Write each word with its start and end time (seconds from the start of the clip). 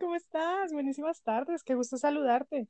¿cómo 0.00 0.16
estás? 0.16 0.72
Buenísimas 0.72 1.22
tardes, 1.22 1.62
qué 1.62 1.74
gusto 1.74 1.96
saludarte. 1.98 2.68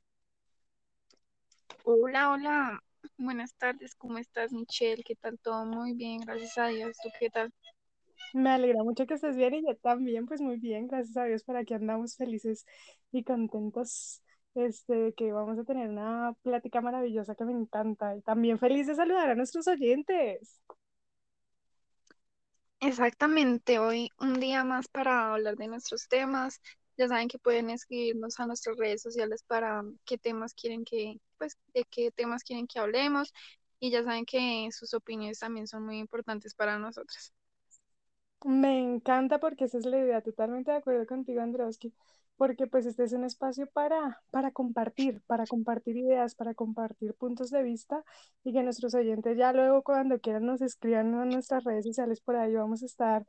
Hola, 1.83 2.31
hola. 2.31 2.83
Buenas 3.17 3.53
tardes, 3.55 3.95
¿cómo 3.95 4.17
estás, 4.17 4.51
Michelle? 4.51 5.03
¿Qué 5.03 5.15
tal 5.15 5.39
todo? 5.39 5.65
Muy 5.65 5.93
bien, 5.93 6.19
gracias 6.21 6.57
a 6.57 6.67
Dios. 6.67 6.97
¿Tú 7.01 7.09
qué 7.19 7.29
tal? 7.29 7.53
Me 8.33 8.49
alegra 8.49 8.83
mucho 8.83 9.07
que 9.07 9.13
estés 9.13 9.37
bien 9.37 9.53
y 9.55 9.65
yo 9.65 9.75
también, 9.77 10.25
pues 10.25 10.41
muy 10.41 10.57
bien, 10.57 10.87
gracias 10.87 11.15
a 11.17 11.23
Dios, 11.23 11.43
por 11.43 11.55
aquí 11.55 11.73
andamos 11.73 12.17
felices 12.17 12.65
y 13.11 13.23
contentos, 13.23 14.21
este, 14.55 15.13
que 15.15 15.31
vamos 15.31 15.57
a 15.57 15.63
tener 15.63 15.89
una 15.89 16.33
plática 16.43 16.81
maravillosa 16.81 17.35
que 17.35 17.45
me 17.45 17.53
encanta 17.53 18.15
y 18.15 18.21
también 18.21 18.59
feliz 18.59 18.87
de 18.87 18.95
saludar 18.95 19.29
a 19.29 19.35
nuestros 19.35 19.67
oyentes. 19.67 20.61
Exactamente, 22.81 23.79
hoy 23.79 24.11
un 24.19 24.39
día 24.39 24.63
más 24.63 24.87
para 24.87 25.33
hablar 25.33 25.55
de 25.55 25.67
nuestros 25.67 26.07
temas. 26.07 26.61
Ya 26.97 27.07
saben 27.07 27.27
que 27.27 27.39
pueden 27.39 27.69
escribirnos 27.69 28.39
a 28.39 28.47
nuestras 28.47 28.77
redes 28.77 29.01
sociales 29.01 29.43
para 29.47 29.83
qué 30.05 30.17
temas 30.17 30.53
quieren 30.53 30.85
que, 30.85 31.19
pues, 31.37 31.57
de 31.73 31.85
qué 31.85 32.11
temas 32.11 32.43
quieren 32.43 32.67
que 32.67 32.79
hablemos. 32.79 33.33
Y 33.79 33.91
ya 33.91 34.03
saben 34.03 34.25
que 34.25 34.69
sus 34.71 34.93
opiniones 34.93 35.39
también 35.39 35.67
son 35.67 35.85
muy 35.85 35.99
importantes 35.99 36.55
para 36.55 36.79
nosotros. 36.79 37.33
Me 38.45 38.79
encanta 38.79 39.39
porque 39.39 39.65
esa 39.65 39.77
es 39.79 39.85
la 39.85 39.97
idea, 39.99 40.21
totalmente 40.21 40.71
de 40.71 40.77
acuerdo 40.77 41.05
contigo, 41.07 41.41
Androwski, 41.41 41.93
porque 42.37 42.67
pues 42.67 42.85
este 42.85 43.03
es 43.03 43.13
un 43.13 43.23
espacio 43.23 43.65
para, 43.67 44.21
para 44.29 44.51
compartir, 44.51 45.21
para 45.25 45.47
compartir 45.47 45.97
ideas, 45.97 46.35
para 46.35 46.53
compartir 46.53 47.15
puntos 47.15 47.49
de 47.49 47.63
vista 47.63 48.03
y 48.43 48.53
que 48.53 48.61
nuestros 48.63 48.93
oyentes 48.93 49.37
ya 49.37 49.51
luego 49.51 49.81
cuando 49.83 50.19
quieran 50.19 50.45
nos 50.45 50.61
escriban 50.61 51.07
en 51.21 51.29
nuestras 51.29 51.63
redes 51.63 51.85
sociales 51.85 52.21
por 52.21 52.35
ahí 52.35 52.53
vamos 52.53 52.83
a 52.83 52.85
estar 52.85 53.25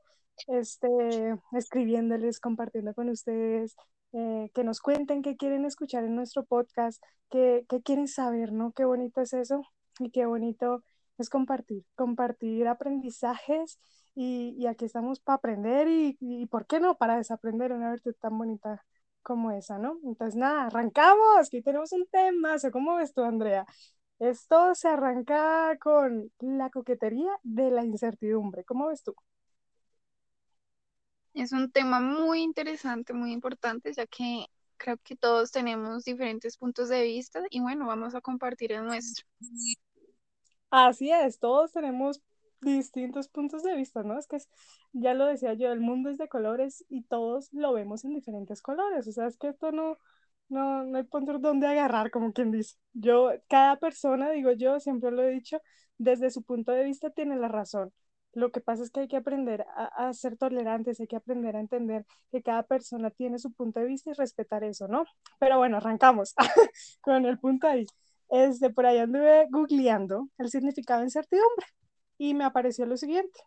este, 0.48 1.36
escribiéndoles, 1.52 2.40
compartiendo 2.40 2.94
con 2.94 3.08
ustedes, 3.08 3.76
eh, 4.12 4.50
que 4.54 4.64
nos 4.64 4.80
cuenten 4.80 5.22
qué 5.22 5.36
quieren 5.36 5.64
escuchar 5.64 6.04
en 6.04 6.14
nuestro 6.16 6.44
podcast, 6.44 7.02
qué, 7.30 7.64
qué 7.68 7.82
quieren 7.82 8.08
saber, 8.08 8.52
¿no? 8.52 8.72
Qué 8.72 8.84
bonito 8.84 9.20
es 9.20 9.32
eso 9.32 9.62
y 9.98 10.10
qué 10.10 10.26
bonito 10.26 10.82
es 11.18 11.30
compartir, 11.30 11.84
compartir 11.94 12.68
aprendizajes 12.68 13.78
y, 14.14 14.54
y 14.58 14.66
aquí 14.66 14.84
estamos 14.86 15.20
para 15.20 15.36
aprender 15.36 15.88
y, 15.88 16.16
y, 16.20 16.46
¿por 16.46 16.66
qué 16.66 16.80
no? 16.80 16.96
Para 16.96 17.16
desaprender 17.16 17.72
una 17.72 17.90
virtud 17.90 18.14
tan 18.20 18.38
bonita 18.38 18.84
como 19.22 19.50
esa, 19.50 19.78
¿no? 19.78 19.98
Entonces, 20.04 20.36
nada, 20.36 20.66
arrancamos, 20.66 21.48
aquí 21.48 21.62
tenemos 21.62 21.92
un 21.92 22.06
tema, 22.06 22.56
¿cómo 22.72 22.96
ves 22.96 23.12
tú, 23.12 23.22
Andrea? 23.22 23.66
Esto 24.18 24.74
se 24.74 24.88
arranca 24.88 25.76
con 25.80 26.30
la 26.40 26.70
coquetería 26.70 27.30
de 27.42 27.70
la 27.70 27.84
incertidumbre, 27.84 28.64
¿cómo 28.64 28.86
ves 28.88 29.02
tú? 29.02 29.14
Es 31.36 31.52
un 31.52 31.70
tema 31.70 32.00
muy 32.00 32.40
interesante, 32.40 33.12
muy 33.12 33.30
importante, 33.32 33.92
ya 33.92 34.06
que 34.06 34.46
creo 34.78 34.96
que 35.04 35.16
todos 35.16 35.50
tenemos 35.50 36.04
diferentes 36.04 36.56
puntos 36.56 36.88
de 36.88 37.02
vista 37.02 37.42
y 37.50 37.60
bueno, 37.60 37.86
vamos 37.86 38.14
a 38.14 38.22
compartir 38.22 38.72
el 38.72 38.84
nuestro. 38.84 39.26
Así 40.70 41.10
es, 41.12 41.38
todos 41.38 41.72
tenemos 41.72 42.22
distintos 42.62 43.28
puntos 43.28 43.62
de 43.62 43.76
vista, 43.76 44.02
¿no? 44.02 44.18
Es 44.18 44.26
que 44.26 44.36
es, 44.36 44.48
ya 44.94 45.12
lo 45.12 45.26
decía 45.26 45.52
yo, 45.52 45.70
el 45.72 45.80
mundo 45.80 46.08
es 46.08 46.16
de 46.16 46.26
colores 46.26 46.86
y 46.88 47.02
todos 47.02 47.52
lo 47.52 47.74
vemos 47.74 48.06
en 48.06 48.14
diferentes 48.14 48.62
colores, 48.62 49.06
o 49.06 49.12
sea, 49.12 49.26
es 49.26 49.36
que 49.36 49.48
esto 49.48 49.72
no, 49.72 49.98
no, 50.48 50.84
no 50.84 50.96
hay 50.96 51.04
punto 51.04 51.38
donde 51.38 51.66
agarrar, 51.66 52.10
como 52.10 52.32
quien 52.32 52.50
dice. 52.50 52.76
Yo, 52.94 53.30
cada 53.48 53.76
persona, 53.76 54.30
digo 54.30 54.52
yo, 54.52 54.80
siempre 54.80 55.10
lo 55.10 55.22
he 55.22 55.30
dicho, 55.30 55.60
desde 55.98 56.30
su 56.30 56.42
punto 56.42 56.72
de 56.72 56.84
vista 56.84 57.10
tiene 57.10 57.36
la 57.36 57.48
razón. 57.48 57.92
Lo 58.36 58.52
que 58.52 58.60
pasa 58.60 58.82
es 58.82 58.90
que 58.90 59.00
hay 59.00 59.08
que 59.08 59.16
aprender 59.16 59.64
a, 59.74 60.12
ser 60.12 60.36
tolerantes, 60.36 61.00
hay 61.00 61.06
que 61.06 61.16
aprender 61.16 61.56
a 61.56 61.60
entender 61.60 62.04
que 62.30 62.42
cada 62.42 62.64
persona 62.64 63.10
tiene 63.10 63.38
su 63.38 63.50
punto 63.50 63.80
de 63.80 63.86
vista 63.86 64.10
y 64.10 64.12
respetar 64.12 64.62
eso, 64.62 64.88
¿no? 64.88 65.06
Pero 65.38 65.56
bueno, 65.56 65.78
arrancamos 65.78 66.34
con 67.00 67.24
el 67.24 67.38
punto 67.38 67.66
ahí. 67.66 67.86
Este, 68.28 68.68
por 68.68 68.84
ahí 68.84 68.98
anduve 68.98 69.46
googleando 69.50 70.28
el 70.36 70.50
significado 70.50 71.00
de 71.00 71.06
incertidumbre 71.06 71.66
y 72.18 72.34
me 72.34 72.44
apareció 72.44 72.84
lo 72.84 72.98
siguiente. 72.98 73.40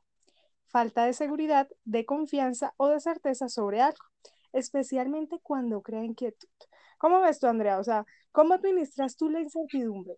Falta 0.70 1.06
de 1.06 1.14
seguridad, 1.14 1.68
de 1.84 2.06
confianza 2.06 2.74
o 2.78 2.88
de 2.88 3.00
certeza 3.00 3.48
sobre 3.48 3.82
algo, 3.82 4.04
especialmente 4.54 5.38
cuando 5.44 5.84
crea 5.84 6.04
inquietud. 6.04 6.50
¿Cómo 6.98 7.22
ves 7.22 7.40
tú, 7.40 7.46
Andrea? 7.46 7.78
O 7.78 7.84
sea, 7.84 8.08
¿cómo 8.32 8.56
administras 8.56 9.16
tú 9.18 9.30
la 9.30 9.40
incertidumbre? 9.40 10.16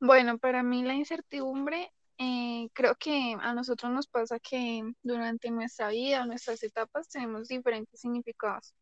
Bueno, 0.00 0.38
para 0.38 0.64
mí 0.64 0.82
la 0.82 0.94
incertidumbre, 0.94 1.92
eh, 2.20 2.68
creo 2.74 2.94
que 2.96 3.34
a 3.40 3.54
nosotros 3.54 3.90
nos 3.92 4.06
pasa 4.06 4.38
que 4.38 4.82
durante 5.02 5.50
nuestra 5.50 5.88
vida, 5.88 6.26
nuestras 6.26 6.62
etapas, 6.62 7.08
tenemos 7.08 7.48
diferentes 7.48 8.00
significados. 8.00 8.74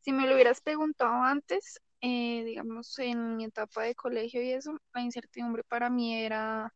Si 0.00 0.12
me 0.12 0.26
lo 0.26 0.34
hubieras 0.34 0.60
preguntado 0.60 1.22
antes, 1.22 1.80
eh, 2.02 2.44
digamos, 2.44 2.98
en 2.98 3.36
mi 3.36 3.46
etapa 3.46 3.84
de 3.84 3.94
colegio 3.94 4.42
y 4.42 4.52
eso, 4.52 4.78
la 4.94 5.00
incertidumbre 5.02 5.64
para 5.64 5.90
mí 5.90 6.14
era, 6.16 6.74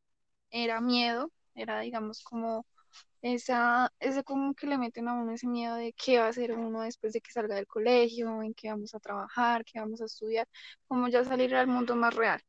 era 0.51 0.81
miedo, 0.81 1.31
era, 1.55 1.81
digamos, 1.81 2.23
como 2.25 2.67
esa, 3.23 3.93
ese 4.01 4.25
como 4.25 4.55
que 4.55 4.67
le 4.67 4.79
meten 4.79 5.09
a 5.09 5.15
uno 5.15 5.33
ese 5.33 5.47
miedo 5.47 5.77
de 5.77 5.93
qué 5.95 6.19
va 6.19 6.27
a 6.27 6.29
hacer 6.31 6.53
uno 6.53 6.83
después 6.83 7.13
de 7.13 7.21
que 7.21 7.33
salga 7.33 7.57
del 7.57 7.67
colegio, 7.67 8.43
en 8.43 8.55
qué 8.55 8.71
vamos 8.71 8.95
a 8.95 9.01
trabajar, 9.01 9.65
qué 9.65 9.81
vamos 9.81 10.01
a 10.03 10.07
estudiar, 10.07 10.49
como 10.89 11.09
ya 11.09 11.25
salir 11.25 11.55
al 11.55 11.69
mundo 11.69 11.97
más 11.97 12.15
real. 12.15 12.41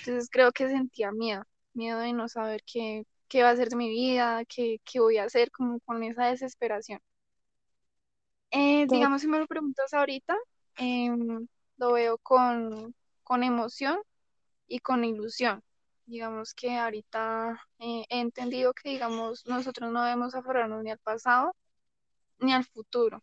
Entonces 0.00 0.28
creo 0.30 0.52
que 0.52 0.68
sentía 0.68 1.12
miedo, 1.12 1.44
miedo 1.74 1.98
de 2.00 2.12
no 2.12 2.28
saber 2.28 2.62
qué, 2.64 3.04
qué 3.28 3.42
va 3.42 3.50
a 3.50 3.56
ser 3.56 3.68
de 3.70 3.76
mi 3.76 3.88
vida, 3.90 4.44
qué, 4.46 4.78
qué 4.84 5.00
voy 5.00 5.18
a 5.18 5.24
hacer, 5.24 5.50
como 5.50 5.80
con 5.80 6.02
esa 6.02 6.26
desesperación. 6.26 7.00
Eh, 8.50 8.86
digamos, 8.88 9.20
si 9.22 9.28
me 9.28 9.38
lo 9.38 9.46
preguntas 9.46 9.92
ahorita, 9.94 10.36
em, 10.76 11.46
lo 11.76 11.92
veo 11.92 12.18
con, 12.18 12.94
con 13.22 13.42
emoción 13.44 14.00
y 14.68 14.80
con 14.80 15.04
ilusión. 15.04 15.62
Digamos 16.06 16.54
que 16.54 16.76
ahorita 16.76 17.60
eh, 17.78 18.04
he 18.08 18.20
entendido 18.20 18.74
que, 18.74 18.90
digamos, 18.90 19.46
nosotros 19.46 19.92
no 19.92 20.02
debemos 20.02 20.34
aferrarnos 20.34 20.82
ni 20.82 20.90
al 20.90 20.98
pasado 20.98 21.54
ni 22.40 22.52
al 22.52 22.64
futuro. 22.64 23.22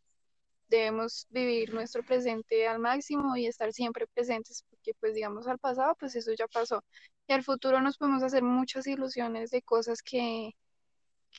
Debemos 0.69 1.28
vivir 1.30 1.74
nuestro 1.74 2.03
presente 2.03 2.68
al 2.68 2.80
máximo 2.80 3.36
y 3.38 3.47
estar 3.47 3.74
siempre 3.74 4.07
presentes, 4.07 4.63
porque 4.69 4.94
pues 5.00 5.13
digamos 5.16 5.47
al 5.47 5.59
pasado, 5.59 5.96
pues 6.00 6.16
eso 6.16 6.31
ya 6.38 6.47
pasó. 6.47 6.84
Y 7.27 7.33
al 7.33 7.43
futuro 7.43 7.81
nos 7.81 7.97
podemos 7.97 8.23
hacer 8.23 8.43
muchas 8.43 8.88
ilusiones 8.88 9.51
de 9.51 9.61
cosas 9.61 10.01
que, 10.01 10.51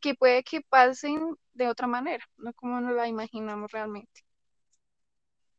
que 0.02 0.14
puede 0.14 0.42
que 0.44 0.60
pasen 0.62 1.36
de 1.54 1.68
otra 1.68 1.86
manera, 1.86 2.24
no 2.36 2.52
como 2.54 2.80
nos 2.80 2.94
la 2.94 3.08
imaginamos 3.08 3.70
realmente. 3.72 4.22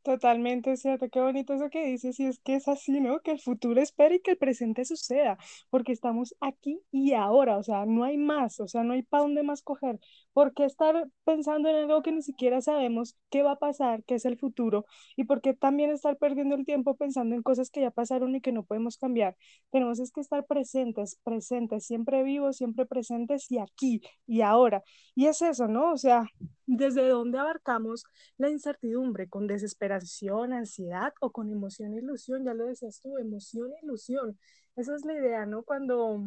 Totalmente 0.02 0.76
cierto, 0.78 1.10
qué 1.10 1.20
bonito 1.20 1.54
eso 1.54 1.70
que 1.70 1.86
dices, 1.86 2.20
y 2.20 2.26
es 2.26 2.40
que 2.40 2.56
es 2.56 2.68
así, 2.70 3.00
¿no? 3.02 3.20
Que 3.20 3.32
el 3.32 3.40
futuro 3.40 3.82
espera 3.82 4.16
y 4.16 4.22
que 4.22 4.32
el 4.32 4.38
presente 4.38 4.86
suceda, 4.86 5.38
porque 5.70 5.92
estamos 5.92 6.34
aquí 6.40 6.82
y 6.90 7.14
ahora, 7.14 7.58
o 7.58 7.64
sea, 7.64 7.86
no 7.86 8.06
hay 8.06 8.18
más, 8.18 8.60
o 8.62 8.68
sea, 8.68 8.84
no 8.84 8.94
hay 8.94 9.04
para 9.04 9.24
dónde 9.24 9.44
más 9.44 9.62
coger. 9.62 10.00
¿Por 10.34 10.54
qué 10.54 10.64
estar 10.66 11.06
pensando 11.26 11.70
en 11.70 11.76
algo 11.76 12.02
que 12.02 12.14
ni 12.14 12.22
siquiera 12.24 12.62
sabemos 12.62 13.18
qué 13.30 13.44
va 13.44 13.52
a 13.52 13.56
pasar, 13.60 14.04
qué 14.06 14.16
es 14.16 14.26
el 14.26 14.38
futuro? 14.40 14.86
¿Y 15.18 15.26
por 15.26 15.42
qué 15.42 15.54
también 15.54 15.92
estar 15.92 16.18
perdiendo 16.18 16.56
el 16.56 16.66
tiempo 16.66 16.96
pensando 16.96 17.36
en 17.36 17.44
cosas 17.44 17.70
que 17.70 17.82
ya 17.82 17.92
pasaron 17.92 18.34
y 18.36 18.42
que 18.42 18.54
no 18.54 18.64
podemos 18.64 18.98
cambiar? 18.98 19.36
Tenemos 19.70 20.00
es 20.00 20.12
que 20.12 20.22
estar 20.22 20.46
presentes, 20.46 21.20
presentes, 21.24 21.86
siempre 21.86 22.24
vivos, 22.24 22.56
siempre 22.58 22.86
presentes 22.86 23.52
y 23.52 23.60
aquí 23.60 24.02
y 24.26 24.42
ahora. 24.42 24.82
Y 25.14 25.26
es 25.28 25.42
eso, 25.42 25.68
¿no? 25.68 25.92
O 25.92 25.98
sea, 25.98 26.24
¿desde 26.70 27.08
dónde 27.10 27.40
abarcamos 27.40 28.06
la 28.38 28.50
incertidumbre? 28.50 29.28
¿Con 29.28 29.48
desesperación, 29.48 30.54
ansiedad 30.54 31.14
o 31.20 31.32
con 31.32 31.52
emoción 31.52 31.94
e 31.94 31.98
ilusión? 31.98 32.46
Ya 32.46 32.54
lo 32.54 32.66
decías 32.68 33.02
tú, 33.02 33.18
emoción 33.18 33.72
e 33.74 33.86
ilusión. 33.86 34.38
Esa 34.76 34.96
es 34.96 35.04
la 35.06 35.14
idea, 35.14 35.46
¿no? 35.48 35.64
Cuando 35.64 36.22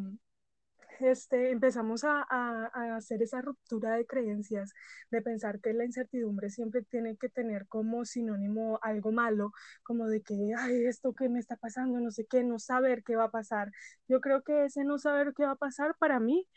este, 1.01 1.51
empezamos 1.51 2.05
a, 2.05 2.27
a, 2.29 2.71
a, 2.75 2.97
hacer 2.97 3.23
esa 3.23 3.41
ruptura 3.41 3.97
de 3.97 4.07
creencias, 4.07 4.73
de 5.11 5.23
pensar 5.23 5.61
que 5.61 5.73
la 5.73 5.85
incertidumbre 5.85 6.51
siempre 6.51 6.83
tiene 6.83 7.17
que 7.17 7.29
tener 7.29 7.67
como 7.69 8.05
sinónimo 8.05 8.79
algo 8.83 9.13
malo, 9.13 9.53
como 9.85 10.09
de 10.09 10.23
que, 10.23 10.35
ay, 10.59 10.87
esto 10.87 11.15
que 11.15 11.29
me 11.29 11.39
está 11.39 11.57
pasando, 11.57 12.01
no 12.01 12.11
sé 12.11 12.27
qué, 12.27 12.43
no 12.45 12.59
saber 12.59 13.05
qué 13.05 13.17
va 13.17 13.25
a 13.25 13.31
pasar. 13.31 13.71
Yo 14.09 14.21
creo 14.21 14.43
que 14.43 14.65
ese 14.67 14.85
no 14.85 14.99
saber 14.99 15.35
qué 15.37 15.45
va 15.45 15.53
a 15.53 15.57
pasar 15.57 15.97
para 15.99 16.21
mí 16.21 16.49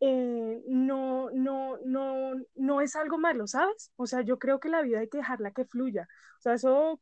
eh, 0.00 0.62
no, 0.68 1.30
no, 1.32 1.76
no, 1.84 2.32
no 2.54 2.80
es 2.80 2.96
algo 2.96 3.18
malo, 3.18 3.46
¿sabes? 3.46 3.92
O 3.96 4.06
sea, 4.06 4.22
yo 4.22 4.38
creo 4.38 4.58
que 4.60 4.68
la 4.70 4.82
vida 4.82 5.00
hay 5.00 5.08
que 5.08 5.18
dejarla 5.18 5.52
que 5.52 5.64
fluya. 5.66 6.08
O 6.38 6.42
sea, 6.42 6.54
eso 6.54 6.98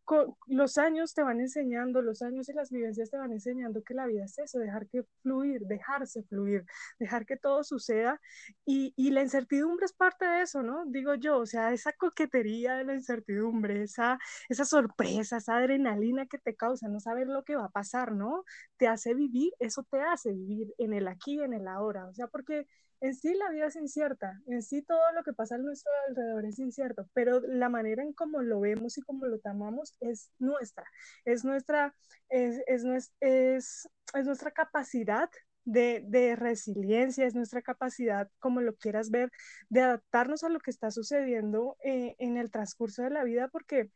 los 0.48 0.78
años 0.78 1.14
te 1.14 1.22
van 1.22 1.40
enseñando, 1.40 2.02
los 2.02 2.22
años 2.22 2.48
y 2.48 2.52
las 2.54 2.70
vivencias 2.70 3.10
te 3.10 3.18
van 3.18 3.30
enseñando 3.32 3.82
que 3.84 3.94
la 3.94 4.06
vida 4.06 4.24
es 4.24 4.36
eso, 4.38 4.58
dejar 4.58 4.88
que 4.88 5.04
fluir, 5.22 5.62
dejarse 5.66 6.24
fluir, 6.24 6.64
dejar 6.98 7.24
que 7.24 7.36
todo 7.36 7.62
suceda. 7.62 8.20
Y, 8.64 8.92
y 8.96 9.10
la 9.10 9.22
incertidumbre 9.22 9.84
es 9.86 9.92
parte 9.92 10.24
de 10.26 10.42
eso, 10.42 10.62
¿no? 10.64 10.84
Digo 10.86 11.14
yo, 11.14 11.38
o 11.38 11.46
sea, 11.46 11.72
esa 11.72 11.92
coquetería 11.92 12.74
de 12.76 12.84
la 12.84 12.94
incertidumbre, 12.94 13.82
esa, 13.82 14.18
esa 14.48 14.64
sorpresa, 14.64 15.36
esa 15.38 15.56
adrenalina 15.58 16.26
que 16.26 16.38
te 16.38 16.56
causa 16.56 16.88
no 16.88 16.98
saber 17.00 17.28
lo 17.28 17.44
que 17.44 17.54
va 17.56 17.66
a 17.66 17.70
pasar, 17.70 18.12
¿no? 18.12 18.44
Te 18.76 18.88
hace 18.88 19.14
vivir, 19.14 19.52
eso 19.60 19.84
te 19.90 20.00
hace 20.00 20.32
vivir 20.32 20.74
en 20.78 20.94
el 20.94 21.06
aquí, 21.08 21.40
en 21.40 21.54
el 21.54 21.68
ahora. 21.68 22.06
O 22.08 22.14
sea, 22.14 22.26
porque 22.26 22.66
en 23.00 23.14
sí 23.14 23.34
la 23.34 23.50
vida 23.50 23.66
es 23.66 23.76
incierta, 23.76 24.40
en 24.46 24.62
sí 24.62 24.82
todo 24.82 25.00
lo 25.14 25.22
que 25.22 25.32
pasa 25.32 25.54
a 25.54 25.58
nuestro 25.58 25.90
alrededor 26.08 26.44
es 26.46 26.58
incierto, 26.58 27.08
pero 27.12 27.40
la 27.40 27.68
manera 27.68 28.02
en 28.02 28.12
cómo 28.12 28.42
lo 28.42 28.60
vemos 28.60 28.98
y 28.98 29.02
cómo 29.02 29.26
lo 29.26 29.38
tomamos 29.38 29.94
es 30.00 30.30
nuestra, 30.38 30.84
es 31.24 31.44
nuestra, 31.44 31.94
es, 32.28 32.60
es, 32.66 33.12
es, 33.20 33.88
es 34.14 34.26
nuestra 34.26 34.50
capacidad 34.50 35.30
de, 35.64 36.02
de, 36.06 36.34
resiliencia, 36.34 37.26
es 37.26 37.34
nuestra 37.34 37.60
capacidad, 37.62 38.30
como 38.38 38.62
lo 38.62 38.74
quieras 38.76 39.10
ver, 39.10 39.30
de 39.68 39.82
adaptarnos 39.82 40.42
a 40.42 40.48
lo 40.48 40.60
que 40.60 40.70
está 40.70 40.90
sucediendo 40.90 41.76
eh, 41.84 42.16
en 42.18 42.38
el 42.38 42.50
transcurso 42.50 43.02
de 43.02 43.10
la 43.10 43.22
vida, 43.22 43.48
porque 43.48 43.90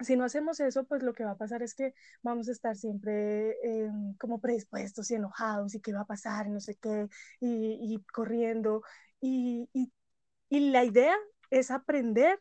si 0.00 0.16
no 0.16 0.24
hacemos 0.24 0.60
eso, 0.60 0.84
pues 0.84 1.02
lo 1.02 1.12
que 1.12 1.24
va 1.24 1.32
a 1.32 1.36
pasar 1.36 1.62
es 1.62 1.74
que 1.74 1.94
vamos 2.22 2.48
a 2.48 2.52
estar 2.52 2.76
siempre 2.76 3.50
eh, 3.62 3.90
como 4.18 4.40
predispuestos 4.40 5.10
y 5.10 5.14
enojados 5.14 5.74
y 5.74 5.80
qué 5.80 5.92
va 5.92 6.00
a 6.00 6.06
pasar 6.06 6.48
no 6.48 6.60
sé 6.60 6.76
qué, 6.76 7.08
y, 7.40 8.02
corriendo. 8.12 8.82
Y, 9.20 9.68
y, 9.72 9.90
la 10.70 10.84
idea 10.84 11.16
es 11.50 11.70
aprender 11.70 12.40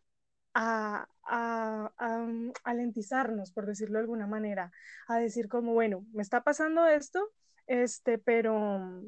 a, 0.53 1.07
a, 1.23 2.73
lentizarnos, 2.73 3.51
por 3.51 3.65
decirlo 3.65 3.97
de 3.99 4.03
alguna 4.03 4.27
manera, 4.27 4.71
a 5.07 5.17
decir 5.17 5.47
como, 5.49 5.73
bueno, 5.73 6.05
me 6.13 6.21
está 6.21 6.43
pasando 6.43 6.85
esto, 6.87 7.31
este, 7.67 8.17
pero 8.19 9.03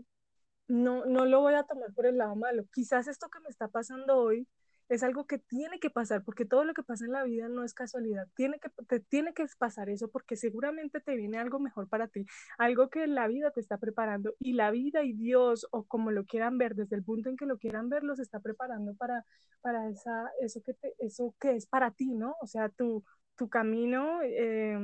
no, 0.68 1.06
no 1.06 1.26
lo 1.26 1.42
voy 1.42 1.54
a 1.56 1.64
tomar 1.64 1.94
por 1.94 2.06
el 2.06 2.18
lado 2.18 2.36
malo. 2.36 2.66
Quizás 2.74 3.08
esto 3.08 3.30
que 3.30 3.40
me 3.42 3.50
está 3.50 3.68
pasando 3.68 4.18
hoy 4.18 4.48
es 4.90 5.04
algo 5.04 5.26
que 5.26 5.40
tiene 5.40 5.80
que 5.80 5.90
pasar, 5.90 6.24
porque 6.24 6.46
todo 6.46 6.64
lo 6.64 6.74
que 6.74 6.84
pasa 6.84 7.06
en 7.06 7.12
la 7.12 7.24
vida 7.24 7.48
no 7.50 7.64
es 7.64 7.74
casualidad, 7.74 8.28
tiene 8.36 8.60
que, 8.60 8.70
te 8.88 9.00
tiene 9.00 9.34
que 9.34 9.46
pasar 9.58 9.90
eso 9.90 10.10
porque 10.10 10.36
seguramente 10.38 11.00
te 11.02 11.16
viene 11.16 11.38
algo 11.40 11.60
mejor 11.60 11.90
para 11.90 12.08
ti, 12.08 12.26
algo 12.58 12.90
que 12.90 13.08
la 13.08 13.28
vida 13.28 13.52
te 13.52 13.62
está 13.62 13.78
preparando 13.78 14.36
y 14.40 14.54
la 14.54 14.72
vida 14.72 15.04
y 15.04 15.14
Dios 15.14 15.68
o 15.72 15.86
como 15.86 16.12
lo 16.12 16.26
quieran 16.26 16.58
ver, 16.58 16.76
desde 16.76 16.96
el 16.96 17.04
punto 17.04 17.30
en 17.30 17.38
que 17.38 17.46
lo 17.46 17.58
quieran 17.58 17.90
ver, 17.90 18.04
los 18.04 18.20
está 18.20 18.40
preparando 18.40 18.94
para, 18.96 19.26
para 19.62 19.90
esa, 19.90 20.30
eso, 20.42 20.62
que 20.64 20.74
te, 20.74 20.94
eso 21.00 21.36
que 21.40 21.56
es 21.56 21.66
para 21.68 21.92
ti, 21.92 22.14
¿no? 22.14 22.36
O 22.42 22.48
sea, 22.48 22.70
tu, 22.70 23.04
tu 23.36 23.50
camino 23.50 24.22
eh, 24.24 24.78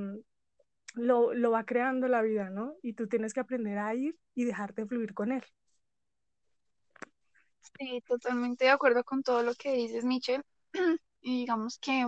lo, 0.95 1.33
lo 1.33 1.51
va 1.51 1.65
creando 1.65 2.07
la 2.07 2.21
vida, 2.21 2.49
¿no? 2.49 2.75
Y 2.81 2.93
tú 2.93 3.07
tienes 3.07 3.33
que 3.33 3.39
aprender 3.41 3.77
a 3.77 3.93
ir 3.95 4.17
y 4.35 4.45
dejarte 4.45 4.85
fluir 4.85 5.13
con 5.13 5.31
él. 5.31 5.43
Sí, 7.77 8.01
totalmente 8.07 8.65
de 8.65 8.71
acuerdo 8.71 9.03
con 9.03 9.23
todo 9.23 9.43
lo 9.43 9.53
que 9.55 9.73
dices, 9.73 10.03
Michelle. 10.05 10.43
Y 11.23 11.41
digamos 11.41 11.77
que 11.77 12.03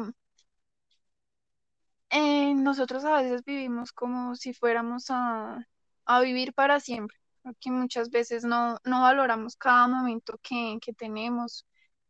eh, 2.10 2.54
nosotros 2.56 3.04
a 3.06 3.22
veces 3.22 3.44
vivimos 3.46 3.92
como 3.92 4.36
si 4.36 4.54
fuéramos 4.54 5.06
a, 5.10 5.68
a 6.06 6.22
vivir 6.22 6.54
para 6.54 6.80
siempre, 6.80 7.18
porque 7.42 7.72
muchas 7.72 8.10
veces 8.10 8.44
no, 8.46 8.78
no 8.84 9.02
valoramos 9.02 9.56
cada 9.56 9.88
momento 9.88 10.38
que, 10.42 10.78
que 10.82 10.94
tenemos, 10.94 11.66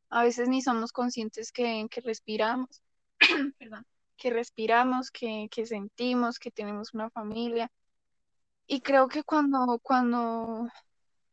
a 0.10 0.24
veces 0.24 0.50
ni 0.50 0.62
somos 0.62 0.92
conscientes 0.92 1.52
que, 1.52 1.88
que 1.92 2.02
respiramos, 2.02 2.84
perdón, 3.60 3.86
que 4.18 4.32
respiramos, 4.32 5.12
que, 5.12 5.48
que 5.52 5.66
sentimos, 5.66 6.40
que 6.40 6.52
tenemos 6.52 6.94
una 6.94 7.10
familia. 7.12 7.72
Y 8.68 8.82
creo 8.82 9.08
que 9.08 9.24
cuando, 9.24 9.80
cuando 9.82 10.68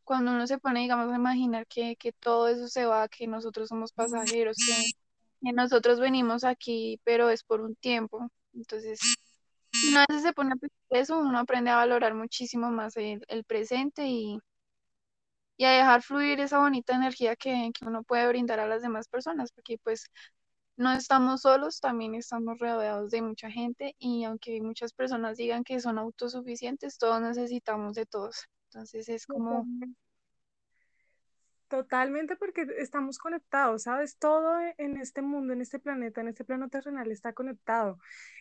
cuando 0.05 0.32
uno 0.32 0.47
se 0.47 0.58
pone, 0.58 0.81
digamos, 0.81 1.12
a 1.12 1.17
imaginar 1.17 1.67
que, 1.67 1.97
que 1.97 2.12
todo 2.12 2.49
eso 2.49 2.69
se 2.69 2.87
va, 2.87 3.08
que 3.08 3.26
nosotros 3.26 3.69
somos 3.69 3.93
pasajeros, 3.93 4.56
que, 4.58 5.52
nosotros 5.52 6.00
venimos 6.00 6.44
aquí, 6.44 7.00
pero 7.05 7.31
es 7.31 7.44
por 7.44 7.61
un 7.61 7.75
tiempo. 7.76 8.31
Entonces, 8.55 9.00
una 9.88 10.05
vez 10.08 10.23
se 10.23 10.32
pone 10.32 10.52
a 10.52 10.56
pensar 10.56 10.79
eso, 10.91 11.19
uno 11.19 11.38
aprende 11.38 11.70
a 11.70 11.76
valorar 11.76 12.14
muchísimo 12.14 12.70
más 12.70 12.97
el, 12.97 13.25
el 13.29 13.44
presente 13.44 14.06
y, 14.06 14.38
y 15.56 15.64
a 15.64 15.70
dejar 15.73 16.03
fluir 16.03 16.41
esa 16.41 16.58
bonita 16.58 16.94
energía 16.94 17.37
que, 17.37 17.70
que 17.73 17.85
uno 17.87 18.03
puede 18.03 18.26
brindar 18.29 18.61
a 18.61 18.67
las 18.67 18.82
demás 18.82 19.08
personas, 19.08 19.53
porque 19.53 19.79
pues 19.79 20.06
no 20.81 20.93
estamos 20.93 21.43
solos, 21.43 21.81
también 21.81 22.14
estamos 22.14 22.58
rodeados 22.58 23.11
de 23.11 23.20
mucha 23.23 23.50
gente 23.50 23.94
y 23.99 24.25
aunque 24.25 24.61
muchas 24.62 24.94
personas 24.94 25.37
digan 25.37 25.62
que 25.62 25.79
son 25.81 25.99
autosuficientes, 25.99 26.96
todos 26.99 27.20
necesitamos 27.20 27.94
de 27.94 28.06
todos. 28.06 28.46
Entonces 28.72 29.08
es 29.08 29.26
como... 29.26 29.67
Totalmente 31.69 32.34
porque 32.34 32.67
estamos 32.78 33.19
conectados, 33.19 33.84
¿sabes? 33.84 34.17
Todo 34.17 34.58
en 34.76 34.96
este 34.96 35.22
mundo, 35.22 35.52
en 35.52 35.61
este 35.61 35.78
planeta, 35.78 36.20
en 36.20 36.26
este 36.26 36.44
plano 36.44 36.69
terrenal 36.69 37.12
está 37.12 37.32
conectado. 37.32 37.99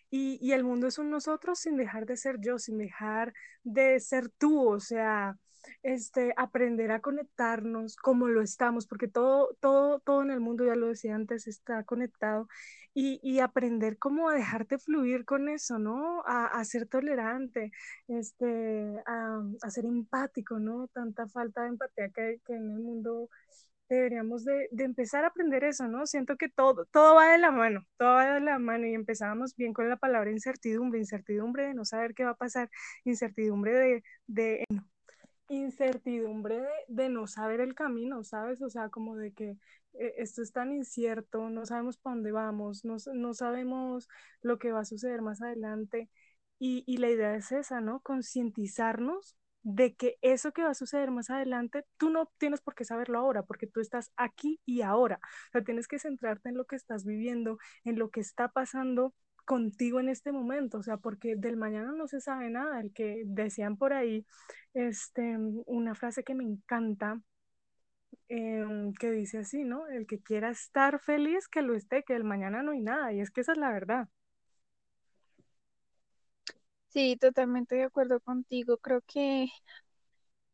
Y, 0.10 0.40
y 0.42 0.54
el 0.54 0.64
mundo 0.64 0.88
es 0.88 0.98
un 0.98 1.12
nosotros 1.12 1.60
sin 1.60 1.78
dejar 1.78 2.08
de 2.08 2.18
ser 2.18 2.38
yo, 2.40 2.58
sin 2.58 2.80
dejar 2.80 3.34
de 3.64 4.00
ser 4.00 4.30
tú, 4.30 4.68
o 4.68 4.80
sea, 4.80 5.38
este, 5.84 6.34
aprender 6.38 6.92
a 6.92 7.02
conectarnos 7.02 7.96
como 7.96 8.28
lo 8.28 8.42
estamos, 8.42 8.88
porque 8.88 9.08
todo, 9.08 9.56
todo, 9.60 10.00
todo 10.00 10.22
en 10.24 10.32
el 10.32 10.40
mundo, 10.40 10.66
ya 10.66 10.76
lo 10.76 10.88
decía 10.88 11.16
antes, 11.16 11.48
está 11.48 11.84
conectado, 11.84 12.48
y, 12.94 13.20
y 13.24 13.40
aprender 13.40 13.98
cómo 13.98 14.30
a 14.30 14.36
dejarte 14.36 14.78
fluir 14.78 15.26
con 15.26 15.50
eso, 15.50 15.80
¿no? 15.80 16.22
A, 16.26 16.48
a 16.48 16.66
ser 16.66 16.88
tolerante, 16.88 17.72
este, 18.08 18.96
a, 19.06 19.42
a, 19.62 19.70
ser 19.70 19.86
empático, 19.86 20.60
¿no? 20.60 20.88
Tanta 20.90 21.28
falta 21.28 21.64
de 21.64 21.70
empatía 21.70 22.10
que, 22.10 22.40
que 22.46 22.54
en 22.54 22.64
el 22.74 22.80
mundo 22.80 23.30
deberíamos 23.90 24.46
de, 24.46 24.68
de, 24.72 24.84
empezar 24.84 25.24
a 25.24 25.28
aprender 25.28 25.64
eso, 25.64 25.88
¿no? 25.88 26.06
Siento 26.06 26.38
que 26.38 26.50
todo, 26.50 26.86
todo 26.86 27.16
va 27.16 27.32
de 27.32 27.40
la 27.40 27.52
mano, 27.52 27.86
todo 27.98 28.10
va 28.16 28.36
de 28.36 28.40
la 28.42 28.60
mano 28.60 28.86
y 28.88 28.94
empezábamos 28.94 29.56
bien 29.56 29.74
con 29.74 29.90
la 29.90 29.98
palabra 29.98 30.32
incertidumbre, 30.32 31.00
incertidumbre 31.00 31.68
de 31.68 31.74
no 31.74 31.86
saber 31.86 32.14
qué 32.14 32.24
va 32.24 32.32
a 32.32 32.36
pasar, 32.36 32.70
incertidumbre 33.04 33.74
de, 33.74 34.04
de 34.28 34.66
incertidumbre 35.50 36.62
de, 36.88 37.10
no 37.10 37.28
saber 37.28 37.62
el 37.62 37.76
camino, 37.76 38.24
¿sabes? 38.24 38.62
O 38.62 38.70
sea, 38.70 38.90
como 38.90 39.16
de 39.16 39.34
que 39.34 39.58
eh, 39.94 40.16
esto 40.18 40.42
es 40.42 40.52
tan 40.52 40.72
incierto, 40.72 41.50
no 41.50 41.66
sabemos 41.66 41.98
para 41.98 42.16
dónde 42.16 42.32
vamos, 42.32 42.86
no, 42.86 42.98
no 43.14 43.34
sabemos 43.34 44.08
lo 44.42 44.60
que 44.60 44.72
va 44.72 44.82
a 44.82 44.86
suceder 44.86 45.22
más 45.22 45.42
adelante. 45.42 46.10
Y, 46.60 46.84
y 46.88 46.98
la 46.98 47.10
idea 47.10 47.36
es 47.36 47.52
esa, 47.52 47.82
¿no? 47.82 48.02
Concientizarnos 48.02 49.38
de 49.64 49.96
que 49.96 50.18
eso 50.22 50.52
que 50.52 50.64
va 50.64 50.72
a 50.72 50.74
suceder 50.74 51.12
más 51.12 51.30
adelante, 51.30 51.86
tú 51.98 52.10
no 52.10 52.32
tienes 52.38 52.62
por 52.62 52.76
qué 52.76 52.86
saberlo 52.86 53.20
ahora, 53.20 53.44
porque 53.44 53.68
tú 53.68 53.82
estás 53.82 54.12
aquí 54.16 54.60
y 54.66 54.82
ahora. 54.82 55.20
O 55.50 55.52
sea, 55.52 55.64
tienes 55.64 55.88
que 55.88 56.00
centrarte 56.00 56.50
en 56.50 56.58
lo 56.58 56.66
que 56.66 56.76
estás 56.76 57.06
viviendo, 57.06 57.58
en 57.84 58.00
lo 58.00 58.10
que 58.10 58.22
está 58.22 58.50
pasando 58.50 59.14
contigo 59.50 60.00
en 60.00 60.10
este 60.10 60.32
momento, 60.32 60.78
o 60.78 60.84
sea, 60.84 60.98
porque 60.98 61.36
del 61.36 61.58
mañana 61.58 61.92
no 61.94 62.08
se 62.08 62.22
sabe 62.22 62.52
nada, 62.52 62.80
el 62.82 62.94
que 62.94 63.24
decían 63.26 63.78
por 63.78 63.94
ahí, 63.94 64.24
este, 64.76 65.38
una 65.66 65.96
frase 65.96 66.24
que 66.24 66.36
me 66.36 66.44
encanta, 66.44 67.20
eh, 68.30 68.64
que 69.00 69.12
dice 69.12 69.40
así, 69.40 69.64
¿no? 69.64 69.88
El 69.88 70.06
que 70.08 70.20
quiera 70.22 70.50
estar 70.52 71.00
feliz, 71.02 71.48
que 71.48 71.62
lo 71.62 71.76
esté, 71.76 72.04
que 72.04 72.14
del 72.14 72.24
mañana 72.24 72.64
no 72.64 72.72
hay 72.72 72.82
nada, 72.82 73.12
y 73.14 73.22
es 73.22 73.32
que 73.32 73.42
esa 73.42 73.54
es 73.54 73.58
la 73.58 73.72
verdad. 73.72 74.08
Sí, 76.90 77.18
totalmente 77.18 77.76
de 77.76 77.84
acuerdo 77.84 78.20
contigo, 78.20 78.78
creo 78.78 79.02
que 79.08 79.48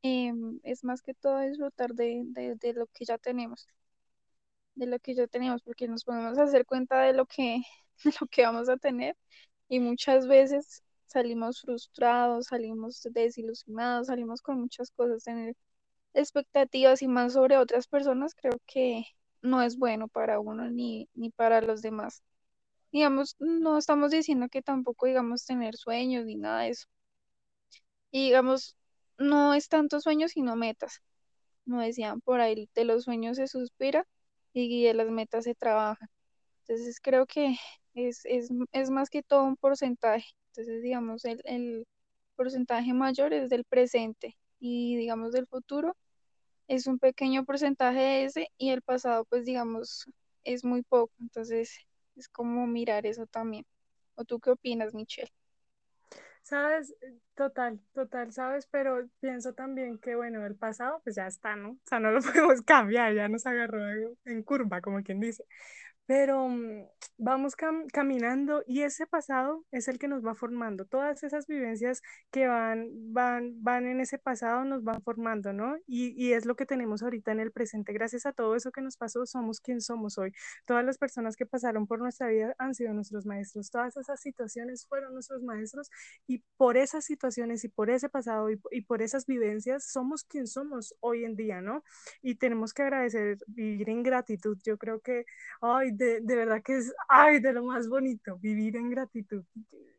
eh, 0.04 0.34
es 0.64 0.84
más 0.84 1.02
que 1.02 1.14
todo 1.14 1.40
disfrutar 1.42 1.94
de, 1.94 2.22
de, 2.28 2.56
de 2.56 2.74
lo 2.74 2.88
que 2.88 3.06
ya 3.06 3.18
tenemos, 3.18 3.68
de 4.76 4.88
lo 4.88 5.00
que 5.00 5.16
ya 5.16 5.28
tenemos, 5.28 5.62
porque 5.64 5.88
nos 5.88 6.04
podemos 6.04 6.38
hacer 6.38 6.66
cuenta 6.66 7.02
de 7.02 7.14
lo 7.14 7.26
que 7.26 7.62
lo 8.22 8.28
que 8.28 8.44
vamos 8.44 8.70
a 8.70 8.78
tener 8.78 9.16
y 9.70 9.80
muchas 9.80 10.28
veces 10.28 10.84
salimos 11.08 11.62
frustrados, 11.62 12.48
salimos 12.48 13.02
desilusionados, 13.12 14.08
salimos 14.08 14.42
con 14.42 14.60
muchas 14.60 14.92
cosas, 14.92 15.24
tener 15.24 15.56
expectativas 16.14 17.02
y 17.02 17.08
más 17.08 17.34
sobre 17.34 17.58
otras 17.58 17.88
personas 17.88 18.36
creo 18.36 18.60
que 18.66 19.06
no 19.42 19.62
es 19.62 19.78
bueno 19.78 20.08
para 20.08 20.40
uno 20.40 20.70
ni, 20.70 21.10
ni 21.14 21.30
para 21.32 21.62
los 21.62 21.82
demás. 21.82 22.24
Digamos, 22.92 23.36
no 23.40 23.78
estamos 23.78 24.12
diciendo 24.12 24.48
que 24.50 24.62
tampoco 24.62 25.06
digamos 25.08 25.46
tener 25.46 25.76
sueños 25.76 26.26
ni 26.26 26.36
nada 26.36 26.62
de 26.62 26.70
eso. 26.70 26.88
Y 28.12 28.26
digamos, 28.26 28.78
no 29.18 29.54
es 29.54 29.68
tanto 29.70 30.00
sueños 30.02 30.32
sino 30.32 30.56
metas. 30.56 31.02
No 31.66 31.80
decían 31.82 32.22
por 32.22 32.42
ahí, 32.42 32.70
de 32.76 32.86
los 32.86 33.04
sueños 33.04 33.38
se 33.38 33.48
suspira 33.48 34.08
y 34.54 34.84
de 34.86 34.94
las 34.94 35.10
metas 35.10 35.44
se 35.46 35.56
trabaja. 35.56 36.10
Entonces 36.62 37.00
creo 37.02 37.26
que 37.26 37.58
es, 37.96 38.22
es, 38.26 38.52
es 38.74 38.92
más 38.92 39.10
que 39.10 39.24
todo 39.24 39.46
un 39.46 39.58
porcentaje. 39.58 40.28
Entonces, 40.50 40.84
digamos, 40.84 41.26
el, 41.26 41.42
el 41.46 41.88
porcentaje 42.36 42.94
mayor 42.94 43.34
es 43.34 43.50
del 43.50 43.66
presente 43.66 44.38
y, 44.60 44.98
digamos, 44.98 45.34
del 45.34 45.48
futuro 45.48 45.96
es 46.68 46.88
un 46.88 47.00
pequeño 47.00 47.46
porcentaje 47.46 48.00
de 48.00 48.26
ese 48.26 48.50
y 48.58 48.72
el 48.72 48.82
pasado, 48.84 49.26
pues, 49.26 49.46
digamos, 49.46 50.06
es 50.44 50.64
muy 50.66 50.84
poco. 50.84 51.14
Entonces, 51.20 51.80
es 52.16 52.30
como 52.30 52.68
mirar 52.68 53.06
eso 53.08 53.28
también. 53.28 53.66
¿O 54.16 54.26
tú 54.26 54.40
qué 54.40 54.52
opinas, 54.52 54.94
Michelle? 54.94 55.32
Sabes, 56.44 56.96
total, 57.36 57.80
total, 57.94 58.32
sabes, 58.32 58.68
pero 58.68 59.10
pienso 59.20 59.54
también 59.54 59.98
que, 59.98 60.16
bueno, 60.16 60.46
el 60.46 60.56
pasado 60.56 61.02
pues 61.04 61.16
ya 61.16 61.26
está, 61.26 61.56
¿no? 61.56 61.72
O 61.72 61.80
sea, 61.86 62.00
no 62.00 62.12
lo 62.12 62.20
podemos 62.22 62.62
cambiar, 62.62 63.16
ya 63.16 63.28
nos 63.28 63.48
agarró 63.48 63.80
en 64.26 64.44
curva, 64.44 64.82
como 64.82 65.02
quien 65.04 65.20
dice 65.20 65.44
pero 66.06 66.48
mm, 66.48 66.86
vamos 67.18 67.56
cam- 67.58 67.88
caminando 67.92 68.64
y 68.68 68.82
ese 68.84 69.08
pasado 69.08 69.66
es 69.72 69.88
el 69.88 69.98
que 70.00 70.08
nos 70.08 70.24
va 70.26 70.36
formando. 70.36 70.86
Todas 70.86 71.24
esas 71.24 71.48
vivencias 71.48 72.02
que 72.32 72.48
van, 72.48 72.88
van, 73.14 73.64
van 73.64 73.88
en 73.88 74.00
ese 74.02 74.20
pasado 74.20 74.66
nos 74.66 74.84
van 74.84 75.02
formando, 75.02 75.52
¿no? 75.54 75.78
Y, 75.88 76.14
y 76.24 76.34
es 76.34 76.46
lo 76.46 76.56
que 76.56 76.66
tenemos 76.68 77.02
ahorita 77.04 77.32
en 77.32 77.40
el 77.40 77.52
presente. 77.52 77.94
Gracias 77.94 78.26
a 78.26 78.34
todo 78.34 78.56
eso 78.56 78.72
que 78.72 78.82
nos 78.82 78.98
pasó, 78.98 79.26
somos 79.26 79.60
quien 79.62 79.82
somos 79.82 80.18
hoy. 80.18 80.32
Todas 80.66 80.86
las 80.86 80.98
personas 80.98 81.36
que 81.36 81.46
pasaron 81.46 81.88
por 81.88 82.00
nuestra 82.00 82.28
vida 82.28 82.54
han 82.60 82.76
sido 82.76 82.94
nuestros 82.94 83.26
maestros. 83.26 83.72
Todas 83.72 83.98
esas 83.98 84.20
situaciones 84.22 84.86
fueron 84.88 85.14
nuestros 85.14 85.42
maestros 85.44 85.90
y 86.28 86.44
por 86.58 86.78
esas 86.78 87.06
situaciones 87.06 87.64
y 87.64 87.70
por 87.70 87.90
ese 87.90 88.10
pasado 88.10 88.52
y, 88.52 88.60
y 88.72 88.82
por 88.82 89.02
esas 89.02 89.26
vivencias 89.26 89.86
somos 89.92 90.24
quien 90.24 90.48
somos 90.48 90.96
hoy 91.00 91.26
en 91.26 91.36
día, 91.36 91.62
¿no? 91.62 91.84
Y 92.22 92.36
tenemos 92.36 92.74
que 92.74 92.84
agradecer, 92.84 93.38
vivir 93.48 93.90
en 93.90 94.04
gratitud. 94.04 94.58
Yo 94.64 94.78
creo 94.78 95.00
que 95.02 95.26
Ay, 95.62 95.92
de, 95.98 96.22
de 96.22 96.36
verdad 96.36 96.62
que 96.64 96.78
es, 96.78 96.94
ay, 97.10 97.40
de 97.40 97.54
lo 97.54 97.64
más 97.64 97.88
bonito, 97.88 98.38
vivir 98.40 98.76
en 98.78 98.90
gratitud. 98.90 99.44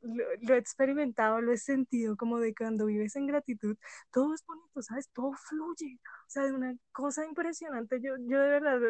Lo, 0.03 0.25
lo 0.43 0.55
he 0.55 0.59
experimentado, 0.59 1.41
lo 1.41 1.53
he 1.53 1.57
sentido, 1.59 2.17
como 2.17 2.39
de 2.39 2.55
cuando 2.55 2.87
vives 2.87 3.17
en 3.17 3.27
gratitud, 3.27 3.77
todo 4.13 4.35
es 4.35 4.45
bonito, 4.47 4.83
¿sabes? 4.83 5.09
Todo 5.13 5.33
fluye. 5.33 5.99
O 6.05 6.31
sea, 6.31 6.45
de 6.45 6.53
una 6.53 6.75
cosa 6.93 7.25
impresionante. 7.25 8.01
Yo, 8.01 8.15
yo 8.29 8.41
de 8.41 8.49
verdad 8.49 8.81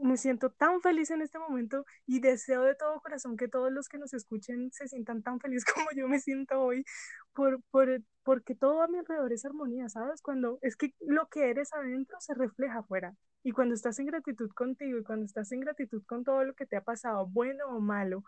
me 0.00 0.16
siento 0.16 0.50
tan 0.50 0.80
feliz 0.80 1.10
en 1.10 1.22
este 1.22 1.38
momento 1.38 1.84
y 2.06 2.20
deseo 2.20 2.62
de 2.62 2.74
todo 2.74 3.00
corazón 3.00 3.36
que 3.36 3.48
todos 3.48 3.72
los 3.72 3.88
que 3.88 3.98
nos 3.98 4.14
escuchen 4.14 4.70
se 4.72 4.88
sientan 4.88 5.22
tan 5.22 5.40
felices 5.40 5.64
como 5.74 5.88
yo 5.96 6.08
me 6.08 6.20
siento 6.20 6.60
hoy, 6.60 6.84
por, 7.32 7.62
por, 7.70 8.02
porque 8.22 8.54
todo 8.54 8.82
a 8.82 8.88
mi 8.88 8.98
alrededor 8.98 9.32
es 9.32 9.44
armonía, 9.44 9.88
¿sabes? 9.88 10.22
Cuando 10.22 10.58
es 10.62 10.76
que 10.76 10.94
lo 11.00 11.28
que 11.28 11.50
eres 11.50 11.72
adentro 11.72 12.16
se 12.20 12.34
refleja 12.34 12.78
afuera. 12.80 13.14
Y 13.42 13.52
cuando 13.52 13.74
estás 13.74 13.98
en 13.98 14.06
gratitud 14.06 14.50
contigo 14.50 14.98
y 14.98 15.04
cuando 15.04 15.24
estás 15.24 15.50
en 15.52 15.60
gratitud 15.60 16.02
con 16.06 16.24
todo 16.24 16.44
lo 16.44 16.54
que 16.54 16.66
te 16.66 16.76
ha 16.76 16.82
pasado, 16.82 17.26
bueno 17.26 17.64
o 17.68 17.80
malo, 17.80 18.22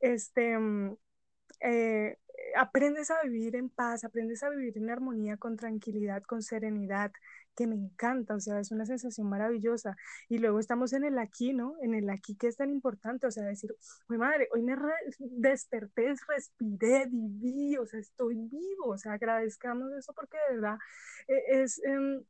este, 0.00 0.58
mm, 0.58 0.96
eh, 1.60 2.18
aprendes 2.56 3.10
a 3.10 3.22
vivir 3.22 3.56
en 3.56 3.68
paz, 3.68 4.04
aprendes 4.04 4.42
a 4.42 4.50
vivir 4.50 4.76
en 4.78 4.90
armonía, 4.90 5.36
con 5.36 5.56
tranquilidad, 5.56 6.22
con 6.22 6.42
serenidad, 6.42 7.12
que 7.56 7.66
me 7.66 7.74
encanta, 7.74 8.34
o 8.36 8.40
sea, 8.40 8.60
es 8.60 8.70
una 8.70 8.86
sensación 8.86 9.28
maravillosa. 9.28 9.96
Y 10.28 10.38
luego 10.38 10.60
estamos 10.60 10.92
en 10.92 11.04
el 11.04 11.18
aquí, 11.18 11.52
¿no? 11.52 11.74
En 11.82 11.94
el 11.94 12.08
aquí 12.08 12.36
que 12.36 12.46
es 12.46 12.56
tan 12.56 12.70
importante, 12.70 13.26
o 13.26 13.30
sea, 13.30 13.44
decir, 13.44 13.74
mi 14.08 14.16
madre, 14.16 14.48
hoy 14.52 14.62
me 14.62 14.76
desperté, 15.18 16.14
respiré, 16.28 17.06
viví, 17.10 17.76
o 17.76 17.86
sea, 17.86 17.98
estoy 18.00 18.36
vivo, 18.36 18.90
o 18.90 18.98
sea, 18.98 19.14
agradezcamos 19.14 19.92
eso 19.92 20.12
porque 20.14 20.38
de 20.48 20.56
verdad 20.56 20.78
eh, 21.28 21.62
es... 21.62 21.78
Eh, 21.84 22.24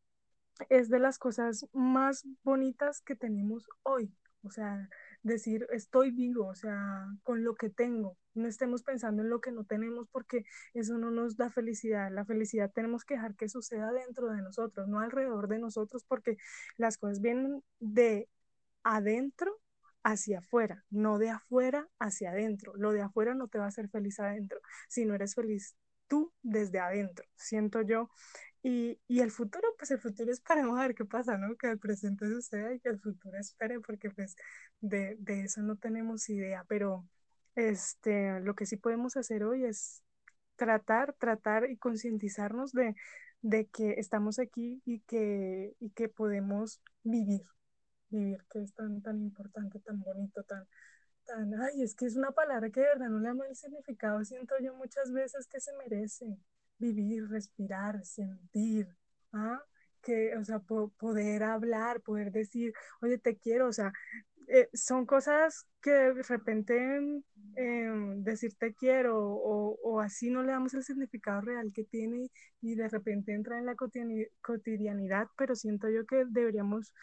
es 0.70 0.88
de 0.88 0.98
las 0.98 1.18
cosas 1.18 1.66
más 1.72 2.26
bonitas 2.42 3.00
que 3.00 3.14
tenemos 3.14 3.64
hoy. 3.84 4.12
O 4.42 4.50
sea, 4.50 4.88
decir 5.22 5.66
estoy 5.70 6.10
vivo, 6.10 6.46
o 6.46 6.54
sea, 6.54 7.06
con 7.22 7.44
lo 7.44 7.54
que 7.54 7.70
tengo. 7.70 8.16
No 8.34 8.46
estemos 8.48 8.82
pensando 8.82 9.22
en 9.22 9.30
lo 9.30 9.40
que 9.40 9.52
no 9.52 9.64
tenemos 9.64 10.08
porque 10.10 10.44
eso 10.75 10.98
no 10.98 11.10
nos 11.10 11.37
da 11.37 11.50
felicidad. 11.50 12.10
La 12.12 12.25
felicidad 12.25 12.70
tenemos 12.72 13.04
que 13.04 13.14
dejar 13.14 13.34
que 13.37 13.48
suceda 13.48 13.92
dentro 13.92 14.28
de 14.28 14.42
nosotros, 14.42 14.88
no 14.88 15.00
alrededor 15.00 15.48
de 15.48 15.58
nosotros, 15.58 16.04
porque 16.04 16.37
las 16.76 16.98
cosas 16.98 17.20
vienen 17.20 17.62
de 17.80 18.28
adentro 18.82 19.60
hacia 20.02 20.38
afuera, 20.38 20.84
no 20.90 21.18
de 21.18 21.30
afuera 21.30 21.88
hacia 21.98 22.30
adentro. 22.30 22.75
Lo 22.76 22.92
de 22.92 23.02
afuera 23.02 23.34
no 23.34 23.48
te 23.48 23.58
va 23.58 23.66
a 23.66 23.68
hacer 23.68 23.88
feliz 23.90 24.20
adentro, 24.20 24.60
si 24.88 25.04
no 25.04 25.14
eres 25.14 25.34
feliz 25.34 25.76
tú 26.08 26.32
desde 26.42 26.80
adentro, 26.80 27.26
siento 27.37 27.82
yo. 27.82 28.10
Y, 28.62 29.00
y 29.07 29.21
el 29.21 29.31
futuro, 29.31 29.69
pues 29.79 29.91
el 29.93 30.00
futuro 30.00 30.33
esperemos 30.33 30.79
a 30.79 30.83
ver 30.83 30.95
qué 30.95 31.05
pasa, 31.05 31.38
¿no? 31.38 31.57
Que 31.57 31.69
el 31.71 31.79
presente 31.79 32.27
suceda 32.29 32.75
y 32.75 32.81
que 32.81 32.88
el 32.88 33.00
futuro 33.00 33.38
espere, 33.38 33.81
porque 33.81 34.11
pues 34.11 34.37
de, 34.81 35.17
de 35.21 35.43
eso 35.43 35.62
no 35.62 35.77
tenemos 35.77 36.29
idea, 36.29 36.65
pero 36.69 37.07
este, 37.55 38.41
lo 38.41 38.55
que 38.55 38.67
sí 38.67 38.77
podemos 38.77 39.17
hacer 39.17 39.45
hoy 39.45 39.65
es 39.65 40.03
tratar, 40.57 41.15
tratar 41.15 41.71
y 41.71 41.77
concientizarnos 41.77 42.73
de, 42.73 42.95
de 43.43 43.67
que 43.69 43.93
estamos 43.99 44.38
aquí 44.38 44.83
y 44.85 45.00
que, 45.00 45.75
y 45.81 45.91
que 45.91 46.09
podemos 46.09 46.81
vivir, 47.05 47.43
vivir, 48.11 48.45
que 48.50 48.62
es 48.62 48.75
tan, 48.75 49.03
tan 49.03 49.21
importante, 49.21 49.79
tan 49.81 50.00
bonito, 50.00 50.43
tan, 50.45 50.67
tan, 51.27 51.55
ay, 51.62 51.83
es 51.83 51.95
que 51.95 52.07
es 52.07 52.17
una 52.17 52.33
palabra 52.33 52.71
que 52.71 52.81
de 52.81 52.87
verdad 52.87 53.09
no 53.09 53.21
le 53.21 53.29
amo 53.29 53.45
el 53.45 53.57
significado, 53.57 54.25
siento 54.25 54.55
yo 54.61 54.75
muchas 54.75 55.12
veces 55.12 55.47
que 55.47 55.61
se 55.61 55.73
merece 55.77 56.38
vivir, 56.78 57.28
respirar, 57.28 58.04
sentir, 58.04 58.88
¿ah? 59.32 59.62
Que, 60.02 60.37
o 60.37 60.44
sea, 60.44 60.61
po- 60.61 60.90
poder 60.99 61.42
hablar, 61.42 62.00
poder 62.02 62.30
decir, 62.32 62.73
oye, 63.02 63.18
te 63.18 63.37
quiero, 63.37 63.68
o 63.68 63.73
sea, 63.73 63.92
eh, 64.49 64.68
son 64.73 65.06
cosas 65.06 65.66
que 65.82 65.90
de 65.90 66.23
repente 66.23 66.75
eh, 67.56 67.90
decir 68.18 68.54
te 68.58 68.75
quiero 68.75 69.18
o, 69.18 69.78
o 69.82 70.00
así 70.00 70.30
no 70.30 70.42
le 70.42 70.52
damos 70.52 70.75
el 70.75 70.85
significado 70.85 71.40
real 71.42 71.73
que 71.75 71.85
tiene 71.85 72.30
y 72.61 72.75
de 72.75 72.88
repente 72.88 73.32
entra 73.35 73.58
en 73.58 73.66
la 73.66 73.75
cotidiani- 73.76 74.28
cotidianidad, 74.42 75.28
pero 75.37 75.54
siento 75.54 75.88
yo 75.90 76.06
que 76.06 76.25
deberíamos 76.28 76.94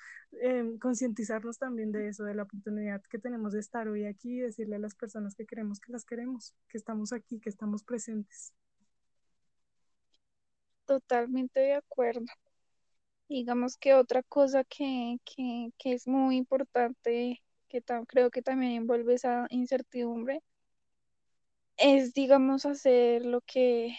eh, 0.42 0.78
concientizarnos 0.82 1.58
también 1.60 1.92
de 1.92 2.08
eso, 2.10 2.24
de 2.24 2.36
la 2.36 2.44
oportunidad 2.44 3.02
que 3.10 3.20
tenemos 3.20 3.54
de 3.54 3.60
estar 3.60 3.88
hoy 3.88 4.06
aquí 4.06 4.38
y 4.38 4.42
decirle 4.42 4.76
a 4.78 4.80
las 4.80 4.96
personas 4.96 5.36
que 5.36 5.46
queremos 5.46 5.80
que 5.80 5.92
las 5.92 6.06
queremos, 6.06 6.56
que 6.70 6.78
estamos 6.78 7.14
aquí, 7.14 7.40
que 7.40 7.50
estamos 7.50 7.84
presentes. 7.84 8.54
Totalmente 10.86 11.60
de 11.60 11.74
acuerdo. 11.76 12.26
Digamos 13.30 13.78
que 13.78 13.94
otra 13.94 14.24
cosa 14.24 14.64
que, 14.64 15.18
que, 15.26 15.70
que 15.78 15.94
es 15.94 16.08
muy 16.08 16.38
importante, 16.38 17.42
que 17.68 17.84
creo 18.08 18.32
que 18.32 18.42
también 18.42 18.74
envuelve 18.74 19.16
esa 19.16 19.48
incertidumbre, 19.50 20.42
es, 21.78 22.14
digamos, 22.14 22.66
hacer 22.66 23.26
lo 23.26 23.42
que, 23.42 23.96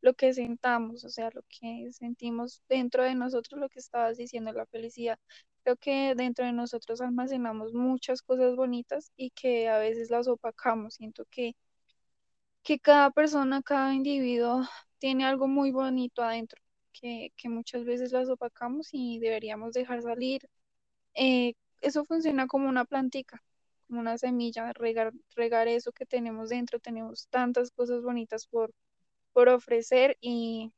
lo 0.00 0.14
que 0.14 0.32
sentamos, 0.34 1.04
o 1.04 1.08
sea, 1.10 1.30
lo 1.34 1.42
que 1.48 1.90
sentimos 1.92 2.62
dentro 2.68 3.02
de 3.04 3.14
nosotros, 3.14 3.60
lo 3.60 3.68
que 3.68 3.80
estabas 3.80 4.16
diciendo, 4.18 4.52
la 4.52 4.66
felicidad. 4.66 5.18
Creo 5.64 5.76
que 5.76 6.14
dentro 6.16 6.44
de 6.46 6.52
nosotros 6.52 7.00
almacenamos 7.00 7.74
muchas 7.74 8.22
cosas 8.22 8.56
bonitas 8.56 9.12
y 9.16 9.30
que 9.30 9.68
a 9.68 9.78
veces 9.78 10.10
las 10.10 10.28
opacamos. 10.28 10.94
Siento 10.94 11.24
que, 11.30 11.54
que 12.68 12.78
cada 12.78 13.10
persona, 13.10 13.62
cada 13.62 13.94
individuo 13.94 14.62
tiene 14.98 15.24
algo 15.24 15.48
muy 15.48 15.70
bonito 15.70 16.22
adentro, 16.22 16.60
que, 16.92 17.32
que 17.36 17.48
muchas 17.48 17.84
veces 17.86 18.12
las 18.12 18.28
opacamos 18.28 18.90
y 18.92 19.18
deberíamos 19.20 19.72
dejar 19.72 20.02
salir. 20.02 20.42
Eh, 21.14 21.54
eso 21.80 22.04
funciona 22.04 22.46
como 22.46 22.68
una 22.68 22.84
plantica, 22.84 23.42
como 23.86 24.00
una 24.00 24.18
semilla, 24.18 24.74
regar, 24.74 25.12
regar 25.36 25.66
eso 25.68 25.92
que 25.92 26.04
tenemos 26.06 26.50
dentro. 26.50 26.78
Tenemos 26.78 27.28
tantas 27.30 27.70
cosas 27.70 28.02
bonitas 28.02 28.46
por, 28.46 28.70
por 29.32 29.48
ofrecer 29.48 30.18
y 30.20 30.70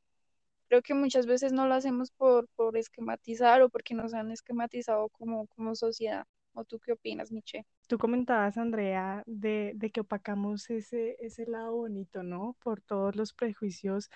creo 0.69 0.81
que 0.83 0.93
muchas 0.93 1.25
veces 1.27 1.53
no 1.53 1.67
lo 1.67 1.75
hacemos 1.75 2.11
por, 2.11 2.47
por 2.55 2.77
esquematizar 2.77 3.61
o 3.63 3.69
porque 3.69 3.95
nos 3.95 4.13
han 4.13 4.31
esquematizado 4.31 5.09
como, 5.09 5.47
como 5.47 5.75
sociedad. 5.75 6.25
¿O 6.53 6.65
tú 6.65 6.79
qué 6.79 6.91
opinas, 6.93 7.31
Miche? 7.31 7.65
Tú 7.87 7.97
comentabas, 7.97 8.57
Andrea, 8.57 9.23
de, 9.25 9.73
de 9.75 9.91
que 9.91 10.01
opacamos 10.01 10.69
ese, 10.69 11.17
ese 11.19 11.45
lado 11.45 11.73
bonito, 11.75 12.23
¿no? 12.23 12.55
Por 12.63 12.81
todos 12.81 13.15
los 13.15 13.33
prejuicios 13.33 14.09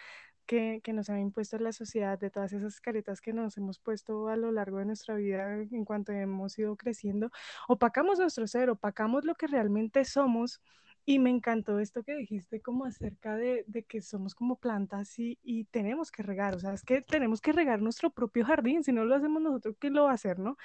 que, 0.46 0.82
que 0.84 0.94
nos 0.94 1.10
ha 1.10 1.20
impuesto 1.20 1.58
la 1.58 1.72
sociedad, 1.72 2.20
de 2.20 2.30
todas 2.30 2.54
esas 2.54 2.80
caretas 2.80 3.22
que 3.22 3.34
nos 3.34 3.58
hemos 3.58 3.80
puesto 3.80 4.27
a 4.27 4.36
lo 4.36 4.51
largo 4.51 4.80
de 4.80 4.86
nuestra 4.86 5.15
vida 5.15 5.56
en 5.60 5.86
cuanto 5.86 6.12
hemos 6.12 6.58
ido 6.60 6.75
creciendo. 6.75 7.32
Opacamos 7.68 8.20
nuestro 8.20 8.48
ser, 8.48 8.70
opacamos 8.70 9.25
lo 9.25 9.36
que 9.36 9.48
realmente 9.48 10.06
somos. 10.06 10.62
Y 11.08 11.20
me 11.20 11.30
encantó 11.30 11.80
esto 11.80 12.04
que 12.04 12.16
dijiste 12.16 12.62
como 12.62 12.86
acerca 12.86 13.36
de, 13.38 13.64
de 13.68 13.84
que 13.84 14.02
somos 14.02 14.34
como 14.34 14.58
plantas 14.60 15.20
y, 15.20 15.38
y 15.44 15.66
tenemos 15.66 16.12
que 16.12 16.24
regar, 16.24 16.56
o 16.56 16.60
sea, 16.60 16.74
es 16.74 16.84
que 16.84 17.02
tenemos 17.02 17.42
que 17.42 17.52
regar 17.52 17.80
nuestro 17.82 18.10
propio 18.10 18.44
jardín, 18.46 18.84
si 18.84 18.92
no 18.92 19.06
lo 19.06 19.16
hacemos 19.16 19.42
nosotros, 19.42 19.76
¿quién 19.80 19.94
lo 19.94 20.06
va 20.06 20.12
a 20.12 20.14
hacer, 20.16 20.40
no? 20.40 20.58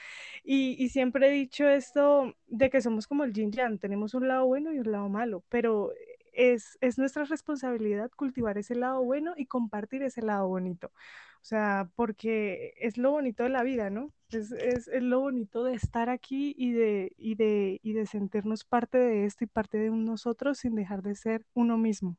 Y, 0.45 0.83
y 0.83 0.89
siempre 0.89 1.29
he 1.29 1.33
dicho 1.33 1.69
esto 1.69 2.35
de 2.47 2.71
que 2.71 2.81
somos 2.81 3.07
como 3.07 3.25
el 3.25 3.33
yin 3.35 3.53
yang, 3.53 3.79
tenemos 3.79 4.15
un 4.15 4.29
lado 4.29 4.47
bueno 4.47 4.73
y 4.73 4.79
un 4.79 4.91
lado 4.91 5.09
malo, 5.11 5.45
pero 5.51 5.93
es, 6.33 6.79
es 6.81 6.99
nuestra 6.99 7.25
responsabilidad 7.25 8.11
cultivar 8.17 8.59
ese 8.59 8.75
lado 8.75 9.03
bueno 9.05 9.35
y 9.37 9.47
compartir 9.47 10.03
ese 10.03 10.23
lado 10.23 10.49
bonito. 10.49 10.93
O 11.41 11.45
sea, 11.45 11.91
porque 11.97 12.75
es 12.79 12.99
lo 12.99 13.13
bonito 13.13 13.43
de 13.43 13.49
la 13.49 13.63
vida, 13.63 13.89
¿no? 13.89 14.13
Es, 14.31 14.53
es, 14.53 14.89
es 14.89 15.03
lo 15.03 15.21
bonito 15.21 15.65
de 15.65 15.75
estar 15.75 16.11
aquí 16.11 16.55
y 16.57 16.73
de, 16.73 17.13
y, 17.17 17.35
de, 17.35 17.81
y 17.83 17.95
de 17.95 18.07
sentirnos 18.07 18.65
parte 18.65 18.99
de 18.99 19.25
esto 19.25 19.45
y 19.45 19.47
parte 19.47 19.79
de 19.79 19.91
nosotros 19.91 20.59
sin 20.59 20.75
dejar 20.75 21.03
de 21.03 21.15
ser 21.15 21.45
uno 21.55 21.79
mismo. 21.79 22.17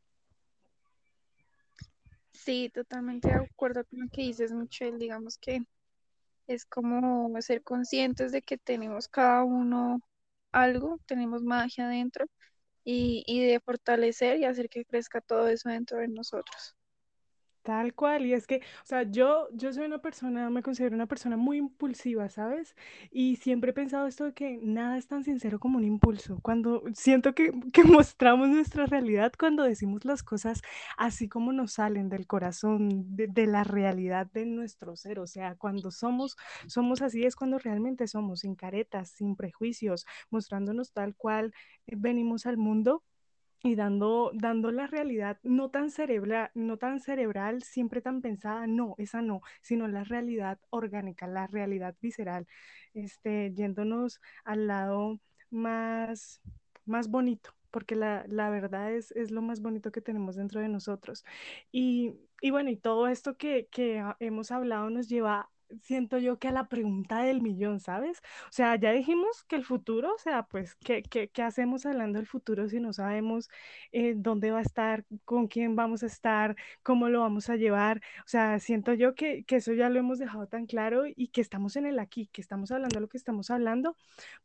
Sí, 2.33 2.71
totalmente 2.73 3.27
de 3.27 3.35
acuerdo 3.35 3.85
con 3.85 3.99
lo 3.99 4.09
que 4.09 4.23
dices, 4.23 4.51
Michelle. 4.51 4.97
Digamos 4.97 5.37
que 5.37 5.63
es 6.47 6.65
como 6.65 7.39
ser 7.41 7.61
conscientes 7.61 8.31
de 8.31 8.41
que 8.41 8.57
tenemos 8.57 9.07
cada 9.07 9.43
uno 9.43 10.01
algo, 10.51 10.99
tenemos 11.05 11.43
magia 11.43 11.87
dentro 11.87 12.25
y, 12.83 13.23
y 13.27 13.45
de 13.45 13.59
fortalecer 13.59 14.39
y 14.39 14.45
hacer 14.45 14.69
que 14.69 14.85
crezca 14.85 15.21
todo 15.21 15.47
eso 15.47 15.69
dentro 15.69 15.99
de 15.99 16.07
nosotros. 16.07 16.75
Tal 17.63 17.93
cual, 17.93 18.25
y 18.25 18.33
es 18.33 18.47
que, 18.47 18.55
o 18.57 18.85
sea, 18.85 19.03
yo, 19.03 19.47
yo 19.53 19.71
soy 19.71 19.85
una 19.85 19.99
persona, 20.01 20.49
me 20.49 20.63
considero 20.63 20.95
una 20.95 21.05
persona 21.05 21.37
muy 21.37 21.57
impulsiva, 21.57 22.27
¿sabes? 22.27 22.75
Y 23.11 23.35
siempre 23.35 23.69
he 23.69 23.73
pensado 23.73 24.07
esto 24.07 24.25
de 24.25 24.33
que 24.33 24.57
nada 24.63 24.97
es 24.97 25.05
tan 25.07 25.23
sincero 25.23 25.59
como 25.59 25.77
un 25.77 25.83
impulso. 25.83 26.39
Cuando 26.41 26.81
siento 26.95 27.35
que, 27.35 27.51
que 27.71 27.83
mostramos 27.83 28.49
nuestra 28.49 28.87
realidad, 28.87 29.31
cuando 29.37 29.61
decimos 29.63 30.05
las 30.05 30.23
cosas 30.23 30.61
así 30.97 31.29
como 31.29 31.53
nos 31.53 31.73
salen 31.73 32.09
del 32.09 32.25
corazón, 32.25 33.15
de, 33.15 33.27
de 33.27 33.45
la 33.45 33.63
realidad 33.63 34.25
de 34.33 34.47
nuestro 34.47 34.95
ser, 34.95 35.19
o 35.19 35.27
sea, 35.27 35.53
cuando 35.55 35.91
somos, 35.91 36.37
somos 36.65 37.03
así 37.03 37.25
es 37.25 37.35
cuando 37.35 37.59
realmente 37.59 38.07
somos, 38.07 38.39
sin 38.39 38.55
caretas, 38.55 39.09
sin 39.09 39.35
prejuicios, 39.35 40.07
mostrándonos 40.31 40.93
tal 40.93 41.15
cual 41.15 41.53
eh, 41.85 41.93
venimos 41.95 42.47
al 42.47 42.57
mundo 42.57 43.03
y 43.63 43.75
dando, 43.75 44.31
dando 44.33 44.71
la 44.71 44.87
realidad 44.87 45.39
no 45.43 45.69
tan 45.69 45.91
cerebral, 45.91 46.49
no 46.55 46.77
tan 46.77 46.99
cerebral, 46.99 47.61
siempre 47.63 48.01
tan 48.01 48.21
pensada, 48.21 48.65
no, 48.67 48.95
esa 48.97 49.21
no, 49.21 49.41
sino 49.61 49.87
la 49.87 50.03
realidad 50.03 50.59
orgánica, 50.69 51.27
la 51.27 51.47
realidad 51.47 51.95
visceral, 52.01 52.47
este, 52.93 53.53
yéndonos 53.53 54.19
al 54.43 54.67
lado 54.67 55.19
más, 55.49 56.41
más 56.85 57.07
bonito, 57.09 57.51
porque 57.71 57.95
la, 57.95 58.25
la 58.27 58.49
verdad 58.49 58.93
es, 58.93 59.11
es 59.11 59.31
lo 59.31 59.41
más 59.41 59.61
bonito 59.61 59.91
que 59.91 60.01
tenemos 60.01 60.35
dentro 60.35 60.59
de 60.61 60.67
nosotros. 60.69 61.23
Y, 61.71 62.13
y 62.41 62.51
bueno, 62.51 62.69
y 62.71 62.77
todo 62.77 63.07
esto 63.07 63.37
que, 63.37 63.67
que 63.71 64.03
hemos 64.19 64.51
hablado 64.51 64.89
nos 64.89 65.07
lleva 65.07 65.49
siento 65.81 66.17
yo 66.17 66.39
que 66.39 66.47
a 66.47 66.51
la 66.51 66.67
pregunta 66.67 67.21
del 67.23 67.41
millón, 67.41 67.79
¿sabes? 67.79 68.19
O 68.49 68.51
sea, 68.51 68.75
ya 68.75 68.91
dijimos 68.91 69.43
que 69.45 69.55
el 69.55 69.65
futuro, 69.65 70.13
o 70.15 70.17
sea, 70.17 70.43
pues, 70.43 70.75
¿qué, 70.75 71.03
qué, 71.03 71.29
qué 71.29 71.41
hacemos 71.43 71.85
hablando 71.85 72.19
del 72.19 72.27
futuro 72.27 72.67
si 72.69 72.79
no 72.79 72.93
sabemos 72.93 73.49
eh, 73.91 74.13
dónde 74.17 74.51
va 74.51 74.59
a 74.59 74.61
estar, 74.61 75.05
con 75.25 75.47
quién 75.47 75.75
vamos 75.75 76.03
a 76.03 76.07
estar, 76.07 76.55
cómo 76.83 77.09
lo 77.09 77.21
vamos 77.21 77.49
a 77.49 77.55
llevar? 77.55 78.01
O 78.25 78.27
sea, 78.27 78.59
siento 78.59 78.93
yo 78.93 79.15
que, 79.15 79.43
que 79.45 79.57
eso 79.57 79.73
ya 79.73 79.89
lo 79.89 79.99
hemos 79.99 80.19
dejado 80.19 80.47
tan 80.47 80.65
claro 80.65 81.03
y 81.07 81.29
que 81.29 81.41
estamos 81.41 81.75
en 81.75 81.85
el 81.85 81.99
aquí, 81.99 82.27
que 82.27 82.41
estamos 82.41 82.71
hablando 82.71 82.99
lo 82.99 83.07
que 83.09 83.17
estamos 83.17 83.49
hablando, 83.51 83.95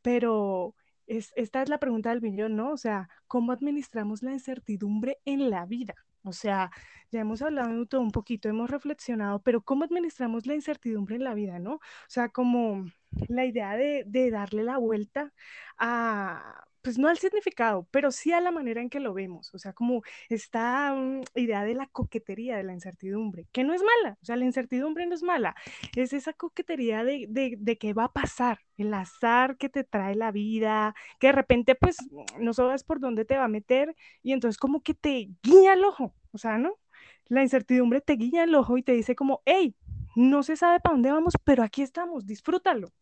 pero 0.02 0.75
es, 1.06 1.33
esta 1.37 1.62
es 1.62 1.68
la 1.68 1.78
pregunta 1.78 2.11
del 2.11 2.23
millón, 2.23 2.56
¿no? 2.56 2.73
O 2.73 2.76
sea, 2.76 3.09
¿cómo 3.26 3.52
administramos 3.52 4.23
la 4.23 4.33
incertidumbre 4.33 5.18
en 5.25 5.50
la 5.50 5.66
vida? 5.66 5.95
O 6.26 6.33
sea, 6.33 6.71
ya 7.11 7.21
hemos 7.21 7.42
hablado 7.42 7.78
de 7.78 7.87
todo 7.87 8.00
un 8.02 8.11
poquito, 8.11 8.49
hemos 8.49 8.71
reflexionado, 8.71 9.42
pero 9.42 9.62
¿cómo 9.62 9.85
administramos 9.85 10.47
la 10.47 10.54
incertidumbre 10.54 11.16
en 11.16 11.25
la 11.25 11.35
vida, 11.35 11.59
¿no? 11.59 11.75
O 11.76 11.80
sea, 12.09 12.28
como 12.30 12.87
la 13.28 13.45
idea 13.47 13.76
de, 13.76 14.04
de 14.06 14.30
darle 14.30 14.64
la 14.64 14.78
vuelta 14.78 15.33
a, 15.78 16.65
pues 16.86 16.98
no 16.98 17.08
al 17.08 17.18
significado, 17.18 17.88
pero 17.90 18.12
sí 18.12 18.30
a 18.30 18.40
la 18.40 18.52
manera 18.52 18.80
en 18.80 18.88
que 18.88 19.00
lo 19.00 19.12
vemos. 19.12 19.52
O 19.52 19.58
sea, 19.58 19.72
como 19.72 20.02
esta 20.28 20.92
um, 20.94 21.20
idea 21.34 21.64
de 21.64 21.74
la 21.74 21.88
coquetería 21.88 22.56
de 22.56 22.62
la 22.62 22.74
incertidumbre, 22.74 23.48
que 23.50 23.64
no 23.64 23.74
es 23.74 23.82
mala, 23.82 24.16
o 24.22 24.24
sea, 24.24 24.36
la 24.36 24.44
incertidumbre 24.44 25.04
no 25.04 25.16
es 25.16 25.24
mala, 25.24 25.56
es 25.96 26.12
esa 26.12 26.32
coquetería 26.32 27.02
de, 27.02 27.26
de, 27.28 27.56
de 27.58 27.76
qué 27.76 27.92
va 27.92 28.04
a 28.04 28.12
pasar, 28.12 28.60
el 28.76 28.94
azar 28.94 29.56
que 29.56 29.68
te 29.68 29.82
trae 29.82 30.14
la 30.14 30.30
vida, 30.30 30.94
que 31.18 31.26
de 31.26 31.32
repente 31.32 31.74
pues 31.74 31.96
no 32.38 32.54
sabes 32.54 32.84
por 32.84 33.00
dónde 33.00 33.24
te 33.24 33.36
va 33.36 33.46
a 33.46 33.48
meter 33.48 33.96
y 34.22 34.30
entonces 34.32 34.56
como 34.56 34.80
que 34.80 34.94
te 34.94 35.30
guiña 35.42 35.72
el 35.72 35.84
ojo, 35.84 36.14
o 36.30 36.38
sea, 36.38 36.56
¿no? 36.56 36.78
La 37.26 37.42
incertidumbre 37.42 38.00
te 38.00 38.12
guiña 38.12 38.44
el 38.44 38.54
ojo 38.54 38.78
y 38.78 38.84
te 38.84 38.92
dice 38.92 39.16
como, 39.16 39.42
hey, 39.44 39.74
no 40.14 40.44
se 40.44 40.54
sabe 40.54 40.78
para 40.78 40.92
dónde 40.92 41.10
vamos, 41.10 41.34
pero 41.42 41.64
aquí 41.64 41.82
estamos, 41.82 42.26
disfrútalo. 42.28 42.92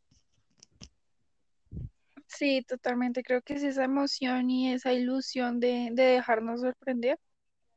Sí, 2.37 2.63
totalmente. 2.63 3.23
Creo 3.23 3.43
que 3.43 3.55
es 3.55 3.63
esa 3.63 3.85
emoción 3.85 4.51
y 4.51 4.73
esa 4.73 4.93
ilusión 4.93 5.61
de, 5.61 5.91
de 5.93 6.03
dejarnos 6.05 6.61
sorprender, 6.61 7.19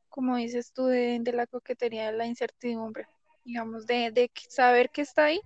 como 0.08 0.36
dices 0.36 0.72
tú, 0.72 0.86
de, 0.86 1.18
de 1.20 1.32
la 1.32 1.46
coquetería, 1.46 2.10
de 2.12 2.18
la 2.18 2.26
incertidumbre, 2.26 3.06
digamos, 3.44 3.86
de, 3.86 4.10
de 4.12 4.30
saber 4.48 4.90
que 4.90 5.02
está 5.02 5.26
ahí, 5.26 5.40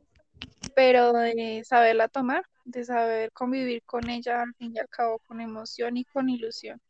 pero 0.75 1.13
de 1.15 1.63
saberla 1.67 2.09
tomar, 2.09 2.45
de 2.65 2.85
saber 2.85 3.33
convivir 3.33 3.83
con 3.85 4.11
ella, 4.11 4.43
al 4.43 4.55
fin 4.57 4.73
y 4.77 4.81
al 4.81 4.89
cabo, 4.89 5.21
con 5.21 5.41
emoción 5.41 5.97
y 5.99 6.05
con 6.07 6.29
ilusión. 6.31 6.81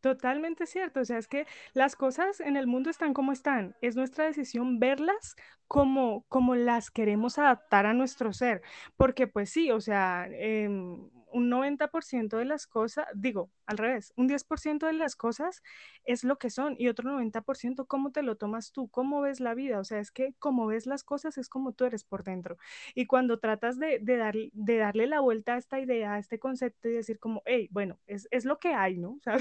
Totalmente 0.00 0.66
cierto, 0.66 1.00
o 1.00 1.04
sea, 1.04 1.18
es 1.18 1.26
que 1.26 1.44
las 1.74 1.96
cosas 1.96 2.38
en 2.38 2.56
el 2.56 2.68
mundo 2.68 2.88
están 2.88 3.14
como 3.14 3.32
están, 3.32 3.74
es 3.80 3.96
nuestra 3.96 4.26
decisión 4.26 4.78
verlas 4.78 5.34
como, 5.66 6.24
como 6.28 6.54
las 6.54 6.92
queremos 6.92 7.36
adaptar 7.36 7.84
a 7.84 7.94
nuestro 7.94 8.32
ser, 8.32 8.62
porque 8.96 9.26
pues 9.26 9.50
sí, 9.50 9.72
o 9.72 9.80
sea, 9.80 10.28
em, 10.30 11.10
un 11.32 11.48
90% 11.50 12.38
de 12.38 12.44
las 12.44 12.66
cosas, 12.66 13.06
digo, 13.14 13.50
al 13.68 13.76
revés, 13.76 14.14
un 14.16 14.28
10% 14.28 14.86
de 14.86 14.94
las 14.94 15.14
cosas 15.14 15.62
es 16.04 16.24
lo 16.24 16.38
que 16.38 16.48
son 16.48 16.74
y 16.78 16.88
otro 16.88 17.10
90% 17.10 17.86
cómo 17.86 18.12
te 18.12 18.22
lo 18.22 18.36
tomas 18.36 18.72
tú, 18.72 18.88
cómo 18.88 19.20
ves 19.20 19.40
la 19.40 19.54
vida, 19.54 19.78
o 19.78 19.84
sea, 19.84 20.00
es 20.00 20.10
que 20.10 20.32
como 20.38 20.66
ves 20.66 20.86
las 20.86 21.04
cosas 21.04 21.36
es 21.36 21.50
como 21.50 21.72
tú 21.72 21.84
eres 21.84 22.02
por 22.02 22.24
dentro. 22.24 22.56
Y 22.94 23.04
cuando 23.06 23.38
tratas 23.38 23.78
de, 23.78 24.00
dar, 24.00 24.34
de 24.52 24.76
darle 24.78 25.06
la 25.06 25.20
vuelta 25.20 25.54
a 25.54 25.58
esta 25.58 25.80
idea, 25.80 26.14
a 26.14 26.18
este 26.18 26.38
concepto 26.38 26.88
y 26.88 26.92
decir 26.92 27.18
como, 27.18 27.42
hey, 27.44 27.68
bueno, 27.70 27.98
es, 28.06 28.26
es 28.30 28.46
lo 28.46 28.58
que 28.58 28.72
hay, 28.72 28.96
¿no? 28.96 29.18
Sea, 29.22 29.36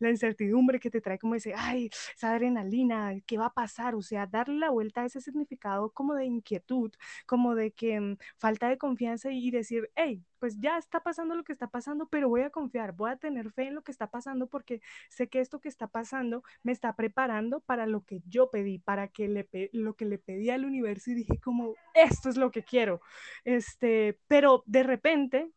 la 0.00 0.10
incertidumbre 0.10 0.80
que 0.80 0.90
te 0.90 1.00
trae 1.00 1.18
como 1.18 1.36
ese, 1.36 1.54
ay, 1.56 1.90
esa 2.16 2.32
adrenalina, 2.32 3.14
¿qué 3.26 3.38
va 3.38 3.46
a 3.46 3.54
pasar? 3.54 3.94
O 3.94 4.02
sea, 4.02 4.26
darle 4.26 4.58
la 4.58 4.70
vuelta 4.70 5.02
a 5.02 5.06
ese 5.06 5.20
significado 5.20 5.90
como 5.92 6.14
de 6.14 6.24
inquietud, 6.26 6.92
como 7.26 7.54
de 7.54 7.70
que 7.72 8.00
mm, 8.00 8.16
falta 8.38 8.68
de 8.68 8.78
confianza 8.78 9.30
y 9.30 9.50
decir, 9.52 9.88
hey, 9.94 10.24
pues 10.38 10.58
ya 10.60 10.78
está 10.78 11.00
pasando 11.02 11.34
lo 11.34 11.44
que 11.44 11.52
está 11.52 11.68
pasando, 11.68 12.08
pero 12.08 12.28
voy 12.28 12.42
a 12.42 12.50
confiar, 12.50 12.92
voy 12.92 13.10
a 13.10 13.16
tener 13.16 13.50
fe 13.52 13.67
lo 13.74 13.82
que 13.82 13.92
está 13.92 14.10
pasando 14.10 14.46
porque 14.46 14.80
sé 15.08 15.28
que 15.28 15.40
esto 15.40 15.60
que 15.60 15.68
está 15.68 15.88
pasando 15.88 16.42
me 16.62 16.72
está 16.72 16.94
preparando 16.96 17.60
para 17.60 17.86
lo 17.86 18.04
que 18.04 18.22
yo 18.26 18.50
pedí, 18.50 18.78
para 18.78 19.08
que 19.08 19.28
le 19.28 19.48
lo 19.72 19.94
que 19.94 20.04
le 20.04 20.18
pedí 20.18 20.50
al 20.50 20.64
universo 20.64 21.10
y 21.10 21.14
dije 21.14 21.38
como, 21.38 21.74
esto 21.94 22.28
es 22.28 22.36
lo 22.36 22.50
que 22.50 22.62
quiero. 22.62 23.00
Este, 23.44 24.18
pero 24.28 24.62
de 24.66 24.82
repente 24.82 25.52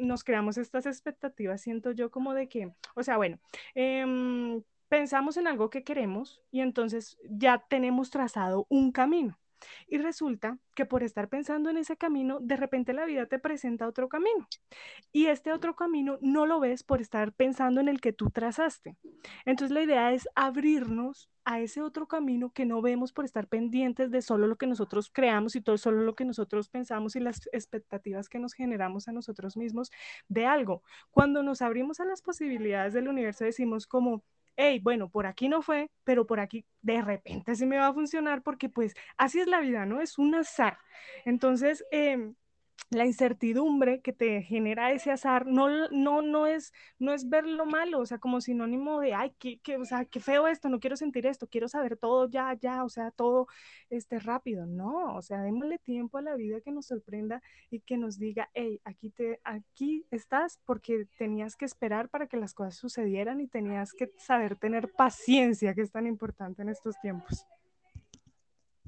nos 0.00 0.22
creamos 0.22 0.56
estas 0.56 0.86
expectativas, 0.86 1.60
siento 1.60 1.90
yo 1.90 2.10
como 2.10 2.32
de 2.34 2.48
que, 2.48 2.72
o 2.94 3.02
sea, 3.02 3.16
bueno, 3.16 3.38
eh, 3.74 4.62
pensamos 4.88 5.36
en 5.36 5.48
algo 5.48 5.70
que 5.70 5.82
queremos 5.82 6.42
y 6.52 6.60
entonces 6.60 7.18
ya 7.28 7.64
tenemos 7.68 8.10
trazado 8.10 8.66
un 8.68 8.92
camino. 8.92 9.38
Y 9.86 9.98
resulta 9.98 10.58
que 10.74 10.86
por 10.86 11.02
estar 11.02 11.28
pensando 11.28 11.70
en 11.70 11.76
ese 11.76 11.96
camino, 11.96 12.38
de 12.40 12.56
repente 12.56 12.92
la 12.92 13.04
vida 13.04 13.26
te 13.26 13.38
presenta 13.38 13.86
otro 13.86 14.08
camino. 14.08 14.46
Y 15.12 15.26
este 15.26 15.52
otro 15.52 15.74
camino 15.74 16.18
no 16.20 16.46
lo 16.46 16.60
ves 16.60 16.82
por 16.82 17.00
estar 17.00 17.32
pensando 17.32 17.80
en 17.80 17.88
el 17.88 18.00
que 18.00 18.12
tú 18.12 18.30
trazaste. 18.30 18.96
Entonces 19.44 19.74
la 19.74 19.82
idea 19.82 20.12
es 20.12 20.28
abrirnos 20.34 21.28
a 21.44 21.60
ese 21.60 21.82
otro 21.82 22.06
camino 22.06 22.50
que 22.52 22.64
no 22.64 22.80
vemos 22.80 23.12
por 23.12 23.24
estar 23.24 23.46
pendientes 23.48 24.10
de 24.10 24.22
solo 24.22 24.46
lo 24.46 24.56
que 24.56 24.66
nosotros 24.66 25.10
creamos 25.12 25.56
y 25.56 25.60
todo 25.60 25.76
solo 25.76 26.00
lo 26.02 26.14
que 26.14 26.24
nosotros 26.24 26.68
pensamos 26.68 27.16
y 27.16 27.20
las 27.20 27.48
expectativas 27.52 28.28
que 28.28 28.38
nos 28.38 28.54
generamos 28.54 29.08
a 29.08 29.12
nosotros 29.12 29.56
mismos 29.56 29.90
de 30.28 30.46
algo. 30.46 30.82
Cuando 31.10 31.42
nos 31.42 31.60
abrimos 31.60 32.00
a 32.00 32.06
las 32.06 32.22
posibilidades 32.22 32.94
del 32.94 33.08
universo 33.08 33.44
decimos 33.44 33.86
como 33.86 34.24
hey, 34.56 34.80
bueno, 34.82 35.08
por 35.10 35.26
aquí 35.26 35.48
no 35.48 35.62
fue, 35.62 35.90
pero 36.04 36.26
por 36.26 36.40
aquí 36.40 36.64
de 36.82 37.02
repente 37.02 37.54
sí 37.56 37.66
me 37.66 37.78
va 37.78 37.88
a 37.88 37.94
funcionar 37.94 38.42
porque 38.42 38.68
pues 38.68 38.94
así 39.16 39.40
es 39.40 39.46
la 39.46 39.60
vida, 39.60 39.86
¿no? 39.86 40.00
Es 40.00 40.18
un 40.18 40.34
azar. 40.34 40.78
Entonces, 41.24 41.84
eh, 41.90 42.32
la 42.90 43.06
incertidumbre 43.06 44.00
que 44.00 44.12
te 44.12 44.42
genera 44.42 44.92
ese 44.92 45.10
azar 45.10 45.46
no, 45.46 45.88
no, 45.90 46.22
no, 46.22 46.46
es, 46.46 46.72
no 46.98 47.12
es 47.12 47.28
ver 47.28 47.46
lo 47.46 47.66
malo, 47.66 48.00
o 48.00 48.06
sea, 48.06 48.18
como 48.18 48.40
sinónimo 48.40 49.00
de, 49.00 49.14
ay, 49.14 49.34
qué, 49.38 49.58
qué, 49.58 49.76
o 49.76 49.84
sea, 49.84 50.04
qué 50.04 50.20
feo 50.20 50.46
esto, 50.46 50.68
no 50.68 50.80
quiero 50.80 50.96
sentir 50.96 51.26
esto, 51.26 51.46
quiero 51.46 51.68
saber 51.68 51.96
todo 51.96 52.28
ya, 52.28 52.54
ya, 52.54 52.84
o 52.84 52.88
sea, 52.88 53.10
todo 53.10 53.48
este, 53.90 54.18
rápido. 54.18 54.66
No, 54.66 55.14
o 55.16 55.22
sea, 55.22 55.42
démosle 55.42 55.78
tiempo 55.78 56.18
a 56.18 56.22
la 56.22 56.36
vida 56.36 56.60
que 56.60 56.72
nos 56.72 56.86
sorprenda 56.86 57.42
y 57.70 57.80
que 57.80 57.96
nos 57.96 58.18
diga, 58.18 58.50
hey, 58.54 58.80
aquí, 58.84 59.10
te, 59.10 59.40
aquí 59.44 60.06
estás 60.10 60.60
porque 60.64 61.06
tenías 61.18 61.56
que 61.56 61.64
esperar 61.64 62.08
para 62.08 62.26
que 62.26 62.36
las 62.36 62.54
cosas 62.54 62.76
sucedieran 62.76 63.40
y 63.40 63.46
tenías 63.46 63.92
que 63.92 64.12
saber 64.18 64.56
tener 64.56 64.92
paciencia, 64.92 65.74
que 65.74 65.82
es 65.82 65.90
tan 65.90 66.06
importante 66.06 66.62
en 66.62 66.68
estos 66.68 67.00
tiempos. 67.00 67.46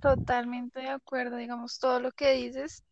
Totalmente 0.00 0.80
de 0.80 0.88
acuerdo, 0.88 1.36
digamos, 1.36 1.78
todo 1.78 2.00
lo 2.00 2.12
que 2.12 2.32
dices 2.32 2.84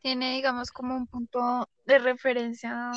tiene, 0.00 0.34
digamos, 0.34 0.70
como 0.70 0.96
un 0.96 1.06
punto 1.06 1.68
de 1.86 1.98
referencia 1.98 2.90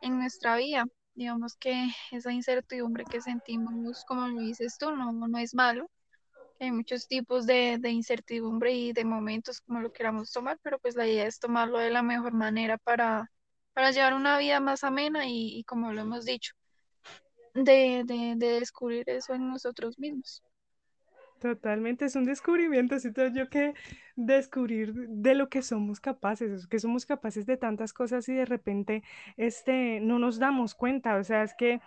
en 0.00 0.18
nuestra 0.18 0.56
vida. 0.56 0.86
Digamos 1.14 1.56
que 1.56 1.88
esa 2.10 2.32
incertidumbre 2.32 3.04
que 3.04 3.20
sentimos, 3.20 4.04
como 4.06 4.28
lo 4.28 4.40
dices 4.40 4.76
tú, 4.78 4.90
no, 4.90 5.12
no 5.12 5.38
es 5.38 5.54
malo. 5.54 5.90
Hay 6.60 6.72
muchos 6.72 7.06
tipos 7.08 7.46
de, 7.46 7.78
de 7.78 7.90
incertidumbre 7.90 8.72
y 8.72 8.92
de 8.92 9.04
momentos 9.04 9.60
como 9.60 9.80
lo 9.80 9.92
queramos 9.92 10.30
tomar, 10.32 10.58
pero 10.62 10.78
pues 10.78 10.94
la 10.94 11.06
idea 11.06 11.26
es 11.26 11.38
tomarlo 11.38 11.78
de 11.78 11.90
la 11.90 12.02
mejor 12.02 12.32
manera 12.32 12.78
para, 12.78 13.30
para 13.72 13.90
llevar 13.90 14.14
una 14.14 14.38
vida 14.38 14.60
más 14.60 14.84
amena 14.84 15.24
y, 15.26 15.64
como 15.64 15.92
lo 15.92 16.02
hemos 16.02 16.24
dicho, 16.24 16.54
de, 17.54 18.02
de 18.04 18.36
descubrir 18.36 19.08
eso 19.10 19.34
en 19.34 19.48
nosotros 19.48 19.98
mismos. 19.98 20.42
Totalmente, 21.44 22.06
es 22.06 22.16
un 22.16 22.24
descubrimiento, 22.24 22.98
siento 22.98 23.26
yo 23.26 23.50
que 23.50 23.74
descubrir 24.16 24.94
de 24.94 25.34
lo 25.34 25.50
que 25.50 25.60
somos 25.60 26.00
capaces, 26.00 26.66
que 26.66 26.78
somos 26.78 27.04
capaces 27.04 27.44
de 27.44 27.58
tantas 27.58 27.92
cosas 27.92 28.26
y 28.30 28.32
de 28.32 28.46
repente 28.46 29.02
este, 29.36 30.00
no 30.00 30.18
nos 30.18 30.38
damos 30.38 30.74
cuenta, 30.74 31.16
o 31.16 31.22
sea, 31.22 31.42
es 31.42 31.52
que 31.54 31.82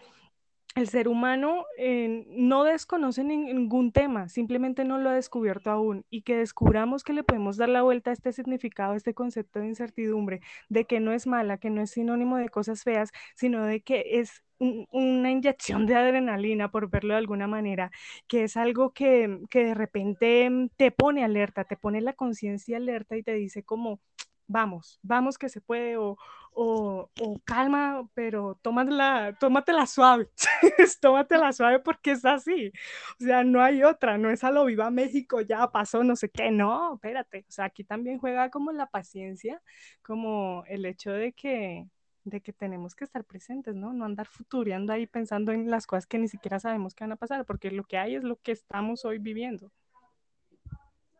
el 0.76 0.88
ser 0.90 1.08
humano 1.08 1.66
eh, 1.80 2.26
no 2.30 2.66
desconoce 2.66 3.24
ningún 3.24 3.92
tema, 3.92 4.30
simplemente 4.30 4.86
no 4.86 5.00
lo 5.00 5.10
ha 5.10 5.14
descubierto 5.14 5.72
aún 5.72 6.06
y 6.12 6.22
que 6.22 6.36
descubramos 6.36 7.04
que 7.04 7.14
le 7.14 7.24
podemos 7.24 7.58
dar 7.58 7.70
la 7.70 7.82
vuelta 7.82 8.12
a 8.12 8.14
este 8.14 8.34
significado, 8.34 8.94
a 8.94 8.98
este 8.98 9.16
concepto 9.16 9.60
de 9.60 9.70
incertidumbre, 9.70 10.42
de 10.70 10.86
que 10.86 11.00
no 11.00 11.14
es 11.14 11.26
mala, 11.26 11.58
que 11.58 11.72
no 11.72 11.82
es 11.82 11.90
sinónimo 11.90 12.38
de 12.38 12.50
cosas 12.50 12.84
feas, 12.84 13.10
sino 13.34 13.66
de 13.66 13.82
que 13.82 14.20
es 14.20 14.44
una 14.60 15.32
inyección 15.32 15.86
de 15.86 15.96
adrenalina, 15.96 16.72
por 16.72 16.90
verlo 16.90 17.14
de 17.14 17.20
alguna 17.20 17.48
manera, 17.48 17.92
que 18.28 18.44
es 18.44 18.58
algo 18.58 18.92
que, 18.94 19.40
que 19.50 19.66
de 19.66 19.74
repente 19.74 20.50
te 20.78 20.92
pone 20.92 21.24
alerta, 21.24 21.64
te 21.66 21.78
pone 21.78 22.02
la 22.02 22.14
conciencia 22.14 22.78
alerta 22.78 23.18
y 23.18 23.24
te 23.24 23.34
dice 23.34 23.64
como, 23.64 24.00
vamos, 24.48 25.00
vamos 25.04 25.38
que 25.38 25.50
se 25.50 25.62
puede, 25.62 25.98
o, 25.98 26.18
o, 26.54 27.10
calma, 27.46 28.10
pero 28.14 28.58
tómatela, 28.62 29.38
tómatela 29.40 29.86
suave, 29.86 30.30
tómatela 31.02 31.54
suave 31.54 31.80
porque 31.80 32.12
es 32.12 32.26
así, 32.26 32.72
o 33.20 33.24
sea, 33.24 33.44
no 33.44 33.62
hay 33.62 33.84
otra, 33.84 34.18
no 34.18 34.30
es 34.32 34.44
a 34.44 34.52
lo 34.52 34.66
viva 34.66 34.90
México, 34.90 35.42
ya 35.42 35.70
pasó, 35.72 36.04
no 36.04 36.16
sé 36.16 36.30
qué, 36.30 36.52
no, 36.52 36.96
espérate, 36.96 37.46
o 37.48 37.52
sea, 37.52 37.66
aquí 37.66 37.84
también 37.84 38.20
juega 38.20 38.50
como 38.50 38.72
la 38.72 38.88
paciencia, 38.88 39.62
como 40.02 40.64
el 40.68 40.86
hecho 40.86 41.12
de 41.12 41.34
que 41.34 41.86
de 42.30 42.42
que 42.42 42.54
tenemos 42.54 42.96
que 42.96 43.04
estar 43.04 43.24
presentes, 43.24 43.76
¿no? 43.76 43.94
No 43.94 44.06
andar 44.06 44.28
futuriando 44.28 44.94
ahí 44.94 45.08
pensando 45.08 45.52
en 45.52 45.70
las 45.70 45.88
cosas 45.88 46.08
que 46.08 46.18
ni 46.18 46.28
siquiera 46.28 46.60
sabemos 46.60 46.94
que 46.94 47.04
van 47.04 47.14
a 47.14 47.16
pasar, 47.16 47.46
porque 47.46 47.72
lo 47.72 47.84
que 47.84 47.98
hay 47.98 48.16
es 48.16 48.24
lo 48.24 48.38
que 48.38 48.52
estamos 48.52 49.06
hoy 49.06 49.18
viviendo. 49.18 49.72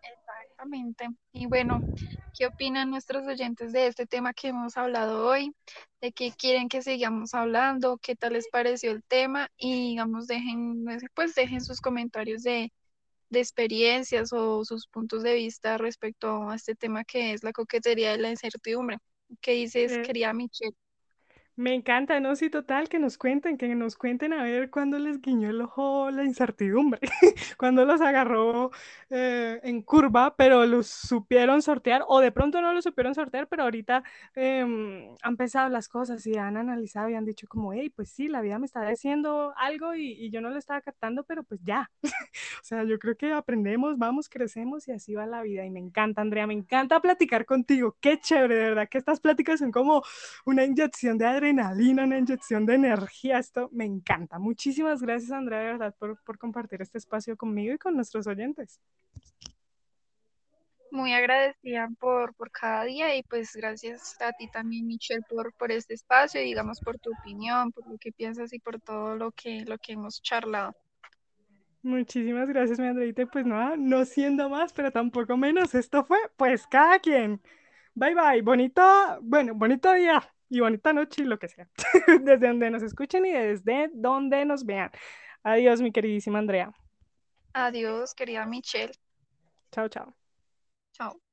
Exactamente. 0.02 1.08
Y 1.32 1.46
bueno, 1.46 1.82
¿qué 2.38 2.48
opinan 2.48 2.90
nuestros 2.90 3.26
oyentes 3.28 3.72
de 3.72 3.88
este 3.88 4.06
tema 4.06 4.34
que 4.34 4.50
hemos 4.50 4.76
hablado 4.76 5.28
hoy? 5.28 5.56
¿De 6.02 6.12
qué 6.12 6.32
quieren 6.32 6.68
que 6.68 6.82
sigamos 6.82 7.34
hablando? 7.34 7.98
¿Qué 7.98 8.16
tal 8.16 8.34
les 8.34 8.48
pareció 8.50 8.92
el 8.92 9.04
tema? 9.04 9.50
Y 9.58 9.90
digamos, 9.90 10.28
dejen, 10.28 10.86
pues 11.14 11.36
dejen 11.36 11.62
sus 11.62 11.80
comentarios 11.80 12.44
de, 12.44 12.72
de 13.30 13.40
experiencias 13.40 14.34
o 14.34 14.66
sus 14.66 14.88
puntos 14.88 15.24
de 15.24 15.36
vista 15.36 15.78
respecto 15.78 16.50
a 16.50 16.56
este 16.56 16.76
tema 16.76 17.04
que 17.04 17.34
es 17.34 17.44
la 17.44 17.54
coquetería 17.54 18.12
de 18.12 18.18
la 18.18 18.30
incertidumbre. 18.30 18.98
¿Qué 19.42 19.52
dices, 19.52 19.92
eh, 19.92 20.02
querida 20.02 20.34
Michelle? 20.34 20.76
Me 21.60 21.74
encanta, 21.74 22.20
¿no? 22.20 22.36
Sí, 22.36 22.52
total, 22.52 22.88
que 22.88 23.00
nos 23.00 23.18
cuenten, 23.18 23.58
que 23.58 23.74
nos 23.74 23.96
cuenten 23.96 24.32
a 24.32 24.44
ver 24.44 24.70
cuándo 24.70 25.00
les 25.00 25.20
guiñó 25.20 25.50
el 25.50 25.60
ojo 25.62 26.12
la 26.12 26.24
incertidumbre, 26.24 27.00
cuándo 27.58 27.84
los 27.84 28.00
agarró 28.00 28.70
eh, 29.10 29.60
en 29.64 29.82
curva, 29.82 30.36
pero 30.36 30.68
los 30.68 30.86
supieron 30.86 31.64
sortear, 31.64 32.04
o 32.08 32.20
de 32.20 32.32
pronto 32.32 32.62
no 32.62 32.74
los 32.74 32.84
supieron 32.84 33.16
sortear, 33.16 33.48
pero 33.48 33.64
ahorita 33.64 34.04
em, 34.36 35.16
han 35.24 35.36
pensado 35.36 35.68
las 35.70 35.90
cosas 35.90 36.28
y 36.28 36.38
han 36.38 36.58
analizado 36.58 37.10
y 37.10 37.16
han 37.16 37.26
dicho 37.26 37.48
como, 37.48 37.74
hey, 37.74 37.90
pues 37.90 38.12
sí, 38.12 38.28
la 38.28 38.42
vida 38.42 38.60
me 38.60 38.68
está 38.68 38.88
diciendo 38.88 39.52
algo 39.58 39.96
y, 39.96 40.12
y 40.12 40.30
yo 40.30 40.42
no 40.42 40.52
lo 40.52 40.60
estaba 40.60 40.82
captando, 40.82 41.24
pero 41.24 41.42
pues 41.44 41.60
ya. 41.64 41.90
o 42.04 42.64
sea, 42.64 42.84
yo 42.84 43.00
creo 43.00 43.18
que 43.18 43.34
aprendemos, 43.34 43.98
vamos, 43.98 44.30
crecemos 44.30 44.88
y 44.88 44.92
así 44.92 45.16
va 45.16 45.26
la 45.26 45.42
vida. 45.42 45.66
Y 45.66 45.72
me 45.72 45.80
encanta, 45.80 46.22
Andrea, 46.22 46.46
me 46.46 46.54
encanta 46.54 47.00
platicar 47.00 47.48
contigo. 47.48 47.98
Qué 48.00 48.20
chévere, 48.20 48.54
de 48.56 48.62
verdad, 48.62 48.88
que 48.90 49.00
estas 49.00 49.20
pláticas 49.20 49.60
son 49.60 49.72
como 49.72 50.04
una 50.46 50.64
inyección 50.64 51.18
de 51.18 51.26
adrenalina 51.26 51.47
adrenalina, 51.48 52.04
una 52.04 52.18
inyección 52.18 52.66
de 52.66 52.76
energía. 52.76 53.40
Esto 53.40 53.70
me 53.72 53.86
encanta. 53.86 54.40
Muchísimas 54.40 55.02
gracias, 55.02 55.32
Andrea, 55.32 55.60
de 55.60 55.66
verdad, 55.66 55.96
por, 55.98 56.22
por 56.24 56.38
compartir 56.38 56.82
este 56.82 56.98
espacio 56.98 57.38
conmigo 57.38 57.74
y 57.74 57.78
con 57.78 57.96
nuestros 57.96 58.28
oyentes. 58.28 58.80
Muy 60.92 61.14
agradecida 61.14 61.90
por, 62.00 62.34
por 62.36 62.50
cada 62.52 62.86
día 62.86 63.16
y 63.16 63.24
pues 63.24 63.54
gracias 63.56 64.16
a 64.22 64.32
ti 64.34 64.50
también, 64.50 64.88
Michelle, 64.88 65.22
por, 65.30 65.54
por 65.54 65.72
este 65.72 65.94
espacio, 65.94 66.40
digamos, 66.42 66.80
por 66.80 66.98
tu 66.98 67.12
opinión, 67.20 67.72
por 67.72 67.88
lo 67.88 67.98
que 67.98 68.12
piensas 68.12 68.54
y 68.54 68.60
por 68.60 68.80
todo 68.80 69.16
lo 69.16 69.32
que, 69.32 69.64
lo 69.66 69.78
que 69.78 69.94
hemos 69.94 70.22
charlado. 70.22 70.74
Muchísimas 71.82 72.48
gracias, 72.48 72.80
mi 72.80 72.88
Andreita. 72.88 73.26
Pues 73.26 73.46
nada, 73.46 73.76
no 73.78 74.04
siendo 74.06 74.50
más, 74.50 74.74
pero 74.74 74.92
tampoco 74.92 75.38
menos, 75.38 75.76
esto 75.76 76.04
fue 76.04 76.18
pues 76.36 76.68
cada 76.68 77.00
quien. 77.00 77.42
Bye 77.94 78.16
bye, 78.16 78.42
bonito, 78.42 78.82
bueno, 79.22 79.56
bonito 79.56 79.92
día 79.94 80.22
y 80.50 80.60
bonita 80.60 80.94
noche 80.94 81.24
y 81.24 81.26
lo 81.26 81.40
que 81.40 81.48
sea, 81.48 81.68
desde 82.24 82.48
donde 82.48 82.70
nos 82.70 82.84
escuchen 82.84 83.26
y 83.26 83.32
desde 83.32 83.90
donde 83.94 84.46
nos 84.46 84.66
vean. 84.66 84.92
Adiós, 85.44 85.82
mi 85.82 85.92
queridísima 85.92 86.40
Andrea. 86.40 86.74
Adiós, 87.54 88.14
querida 88.14 88.46
Michelle. 88.46 88.94
Chao, 89.72 89.88
chao. 89.90 90.14
Chao. 90.94 91.27